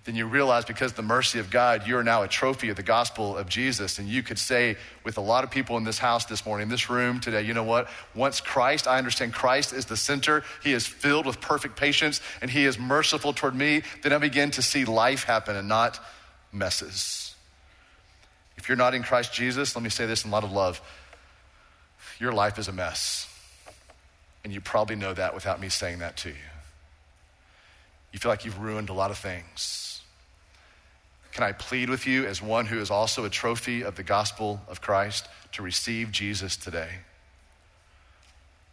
then 0.05 0.15
you 0.15 0.25
realize 0.25 0.65
because 0.65 0.93
the 0.93 1.01
mercy 1.01 1.39
of 1.39 1.49
God, 1.49 1.87
you 1.87 1.95
are 1.97 2.03
now 2.03 2.23
a 2.23 2.27
trophy 2.27 2.67
of 2.69 2.75
the 2.75 2.83
gospel 2.83 3.37
of 3.37 3.47
Jesus. 3.47 3.99
And 3.99 4.07
you 4.07 4.21
could 4.21 4.37
say 4.37 4.75
with 5.05 5.17
a 5.17 5.21
lot 5.21 5.45
of 5.45 5.51
people 5.51 5.77
in 5.77 5.85
this 5.85 5.97
house 5.97 6.25
this 6.25 6.45
morning, 6.45 6.63
in 6.63 6.69
this 6.69 6.89
room 6.89 7.21
today, 7.21 7.43
you 7.43 7.53
know 7.53 7.63
what? 7.63 7.87
Once 8.13 8.41
Christ, 8.41 8.85
I 8.85 8.97
understand 8.97 9.33
Christ 9.33 9.71
is 9.71 9.85
the 9.85 9.95
center, 9.95 10.43
He 10.61 10.73
is 10.73 10.85
filled 10.85 11.25
with 11.25 11.39
perfect 11.39 11.77
patience, 11.77 12.19
and 12.41 12.51
He 12.51 12.65
is 12.65 12.77
merciful 12.77 13.31
toward 13.31 13.55
me, 13.55 13.83
then 14.01 14.11
I 14.11 14.17
begin 14.17 14.51
to 14.51 14.61
see 14.61 14.83
life 14.83 15.23
happen 15.23 15.55
and 15.55 15.69
not 15.69 15.99
messes. 16.51 17.33
If 18.57 18.67
you're 18.67 18.77
not 18.77 18.93
in 18.93 19.03
Christ 19.03 19.33
Jesus, 19.33 19.73
let 19.73 19.83
me 19.83 19.89
say 19.89 20.05
this 20.05 20.25
in 20.25 20.31
a 20.31 20.33
lot 20.33 20.43
of 20.43 20.51
love 20.51 20.81
your 22.19 22.31
life 22.31 22.59
is 22.59 22.67
a 22.67 22.71
mess. 22.71 23.27
And 24.43 24.53
you 24.53 24.61
probably 24.61 24.95
know 24.95 25.13
that 25.13 25.33
without 25.33 25.59
me 25.59 25.67
saying 25.67 25.99
that 25.99 26.15
to 26.17 26.29
you. 26.29 26.35
You 28.13 28.19
feel 28.19 28.31
like 28.31 28.45
you've 28.45 28.59
ruined 28.59 28.89
a 28.89 28.93
lot 28.93 29.09
of 29.09 29.17
things 29.17 29.92
can 31.33 31.43
I 31.43 31.51
plead 31.51 31.89
with 31.89 32.05
you, 32.05 32.25
as 32.27 32.41
one 32.41 32.67
who 32.67 32.79
is 32.79 32.91
also 32.91 33.25
a 33.25 33.29
trophy 33.29 33.83
of 33.83 33.95
the 33.95 34.03
gospel 34.03 34.61
of 34.67 34.81
Christ, 34.81 35.27
to 35.53 35.63
receive 35.63 36.11
Jesus 36.11 36.55
today? 36.55 36.89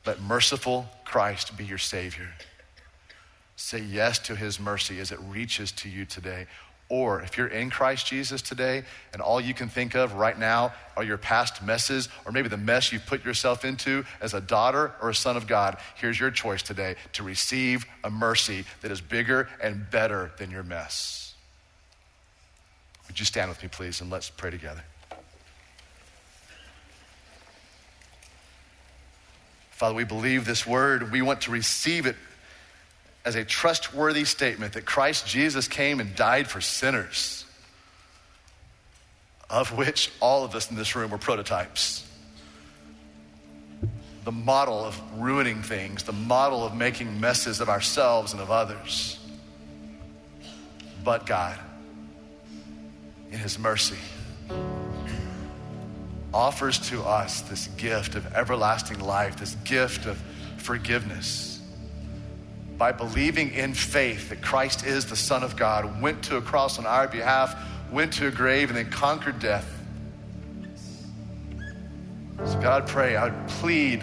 Let 0.05 0.21
merciful 0.21 0.87
Christ 1.05 1.57
be 1.57 1.65
your 1.65 1.79
Savior. 1.79 2.29
Say 3.57 3.81
yes 3.81 4.19
to 4.21 4.37
his 4.37 4.61
mercy 4.61 5.01
as 5.01 5.11
it 5.11 5.19
reaches 5.21 5.73
to 5.73 5.89
you 5.89 6.05
today. 6.05 6.47
Or 6.91 7.23
if 7.23 7.39
you're 7.39 7.47
in 7.47 7.71
Christ 7.71 8.07
Jesus 8.07 8.43
today 8.43 8.83
and 9.13 9.23
all 9.23 9.41
you 9.41 9.55
can 9.55 9.69
think 9.69 9.95
of 9.95 10.15
right 10.15 10.37
now 10.37 10.75
are 10.97 11.05
your 11.05 11.19
past 11.19 11.63
messes 11.63 12.09
or 12.27 12.33
maybe 12.33 12.49
the 12.49 12.57
mess 12.57 12.93
you've 12.93 13.07
put 13.07 13.25
yourself 13.25 13.65
into 13.65 14.05
as 14.21 14.35
a 14.35 14.41
daughter 14.41 14.93
or 15.01 15.11
a 15.11 15.15
son 15.15 15.37
of 15.37 15.47
God, 15.47 15.77
here's 15.95 16.19
your 16.19 16.33
choice 16.33 16.63
today 16.63 16.97
to 17.13 17.23
receive 17.23 17.87
a 18.03 18.11
mercy 18.11 18.65
that 18.81 18.91
is 18.91 19.01
bigger 19.01 19.49
and 19.63 19.89
better 19.91 20.33
than 20.39 20.51
your 20.51 20.65
mess. 20.65 21.30
Would 23.11 23.19
you 23.19 23.27
stand 23.27 23.49
with 23.49 23.61
me, 23.61 23.69
please, 23.69 24.01
and 24.01 24.09
let's 24.09 24.31
pray 24.31 24.51
together? 24.53 24.85
Father, 29.73 29.97
we 29.97 30.05
believe 30.05 30.45
this 30.45 30.65
word. 30.65 31.11
We 31.11 31.21
want 31.21 31.41
to 31.41 31.51
receive 31.51 32.07
it 32.07 32.15
as 33.25 33.35
a 33.35 33.45
trustworthy 33.45 34.25
statement 34.25 34.75
that 34.75 34.87
Christ 34.87 35.27
Jesus 35.27 35.67
came 35.67 35.99
and 35.99 36.15
died 36.15 36.47
for 36.47 36.61
sinners, 36.61 37.45
of 39.51 39.77
which 39.77 40.13
all 40.21 40.45
of 40.45 40.55
us 40.55 40.71
in 40.71 40.77
this 40.77 40.95
room 40.95 41.11
were 41.11 41.19
prototypes. 41.19 42.07
The 44.23 44.31
model 44.31 44.85
of 44.85 44.97
ruining 45.21 45.65
things, 45.65 46.05
the 46.05 46.13
model 46.13 46.65
of 46.65 46.77
making 46.77 47.19
messes 47.19 47.61
of 47.61 47.69
ourselves 47.69 48.35
and 48.35 48.41
of 48.41 48.53
others. 48.53 49.19
But 51.03 51.27
God, 51.27 51.59
in 53.33 53.39
his 53.39 53.59
mercy, 53.59 53.99
offers 56.33 56.79
to 56.91 57.03
us 57.03 57.43
this 57.43 57.69
gift 57.69 58.15
of 58.15 58.35
everlasting 58.35 59.01
life, 59.01 59.37
this 59.37 59.55
gift 59.65 60.07
of 60.07 60.17
forgiveness. 60.57 61.61
By 62.77 62.93
believing 62.93 63.53
in 63.53 63.75
faith 63.75 64.31
that 64.31 64.41
Christ 64.41 64.87
is 64.87 65.07
the 65.07 65.17
Son 65.17 65.43
of 65.43 65.57
God, 65.57 66.01
went 66.01 66.23
to 66.25 66.37
a 66.37 66.43
cross 66.43 66.79
on 66.79 66.87
our 66.87 67.09
behalf, 67.09 67.55
went 67.93 68.13
to 68.15 68.29
a 68.29 68.31
grave, 68.31 68.71
and 68.71 68.77
then 68.77 68.91
conquered 68.91 69.39
death. 69.39 69.69
So, 72.45 72.59
God, 72.61 72.83
I 72.83 72.87
pray, 72.87 73.17
I 73.17 73.29
would 73.29 73.49
plead 73.49 74.03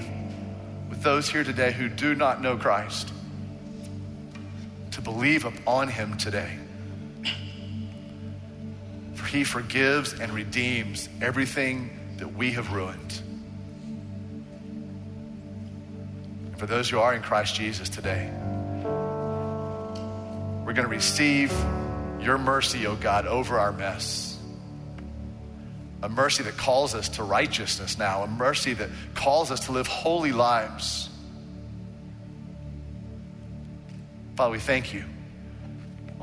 with 0.89 1.01
those 1.01 1.27
here 1.27 1.43
today 1.43 1.71
who 1.71 1.89
do 1.89 2.13
not 2.13 2.41
know 2.41 2.55
Christ 2.55 3.11
to 4.91 5.01
believe 5.01 5.43
upon 5.43 5.87
him 5.87 6.17
today 6.17 6.57
he 9.27 9.43
forgives 9.43 10.13
and 10.13 10.31
redeems 10.31 11.09
everything 11.21 11.89
that 12.17 12.35
we 12.35 12.51
have 12.51 12.71
ruined. 12.73 13.21
And 16.45 16.57
for 16.57 16.65
those 16.65 16.89
who 16.89 16.99
are 16.99 17.13
in 17.13 17.21
Christ 17.21 17.55
Jesus 17.55 17.89
today, 17.89 18.29
we're 20.65 20.73
going 20.73 20.87
to 20.87 20.87
receive 20.87 21.51
your 22.19 22.37
mercy, 22.37 22.87
O 22.87 22.91
oh 22.91 22.95
God, 22.95 23.25
over 23.25 23.59
our 23.59 23.71
mess. 23.71 24.37
A 26.03 26.09
mercy 26.09 26.43
that 26.43 26.57
calls 26.57 26.93
us 26.93 27.09
to 27.09 27.23
righteousness 27.23 27.97
now, 27.97 28.23
a 28.23 28.27
mercy 28.27 28.73
that 28.73 28.89
calls 29.13 29.49
us 29.49 29.65
to 29.65 29.71
live 29.71 29.87
holy 29.87 30.31
lives. 30.31 31.09
Father, 34.35 34.51
we 34.51 34.59
thank 34.59 34.93
you 34.93 35.03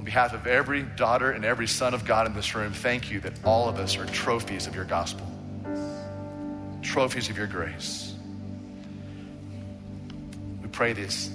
on 0.05 0.07
behalf 0.07 0.35
of 0.35 0.47
every 0.47 0.83
daughter 0.83 1.31
and 1.31 1.47
every 1.47 1.67
son 1.67 1.95
of 1.95 2.05
God 2.05 2.27
in 2.27 2.35
this 2.35 2.55
room, 2.55 2.75
thank 2.75 3.11
you 3.11 3.21
that 3.21 3.33
all 3.43 3.71
of 3.71 3.79
us 3.79 3.97
are 3.97 4.05
trophies 4.05 4.67
of 4.67 4.75
your 4.75 4.85
gospel, 4.85 5.27
trophies 6.83 7.31
of 7.31 7.39
your 7.39 7.47
grace. 7.47 8.15
We 10.61 10.69
pray 10.69 10.93
this 10.93 11.29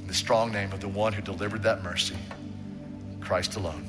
in 0.00 0.08
the 0.08 0.14
strong 0.14 0.50
name 0.50 0.72
of 0.72 0.80
the 0.80 0.88
one 0.88 1.12
who 1.12 1.22
delivered 1.22 1.62
that 1.62 1.84
mercy, 1.84 2.16
Christ 3.20 3.54
alone. 3.54 3.86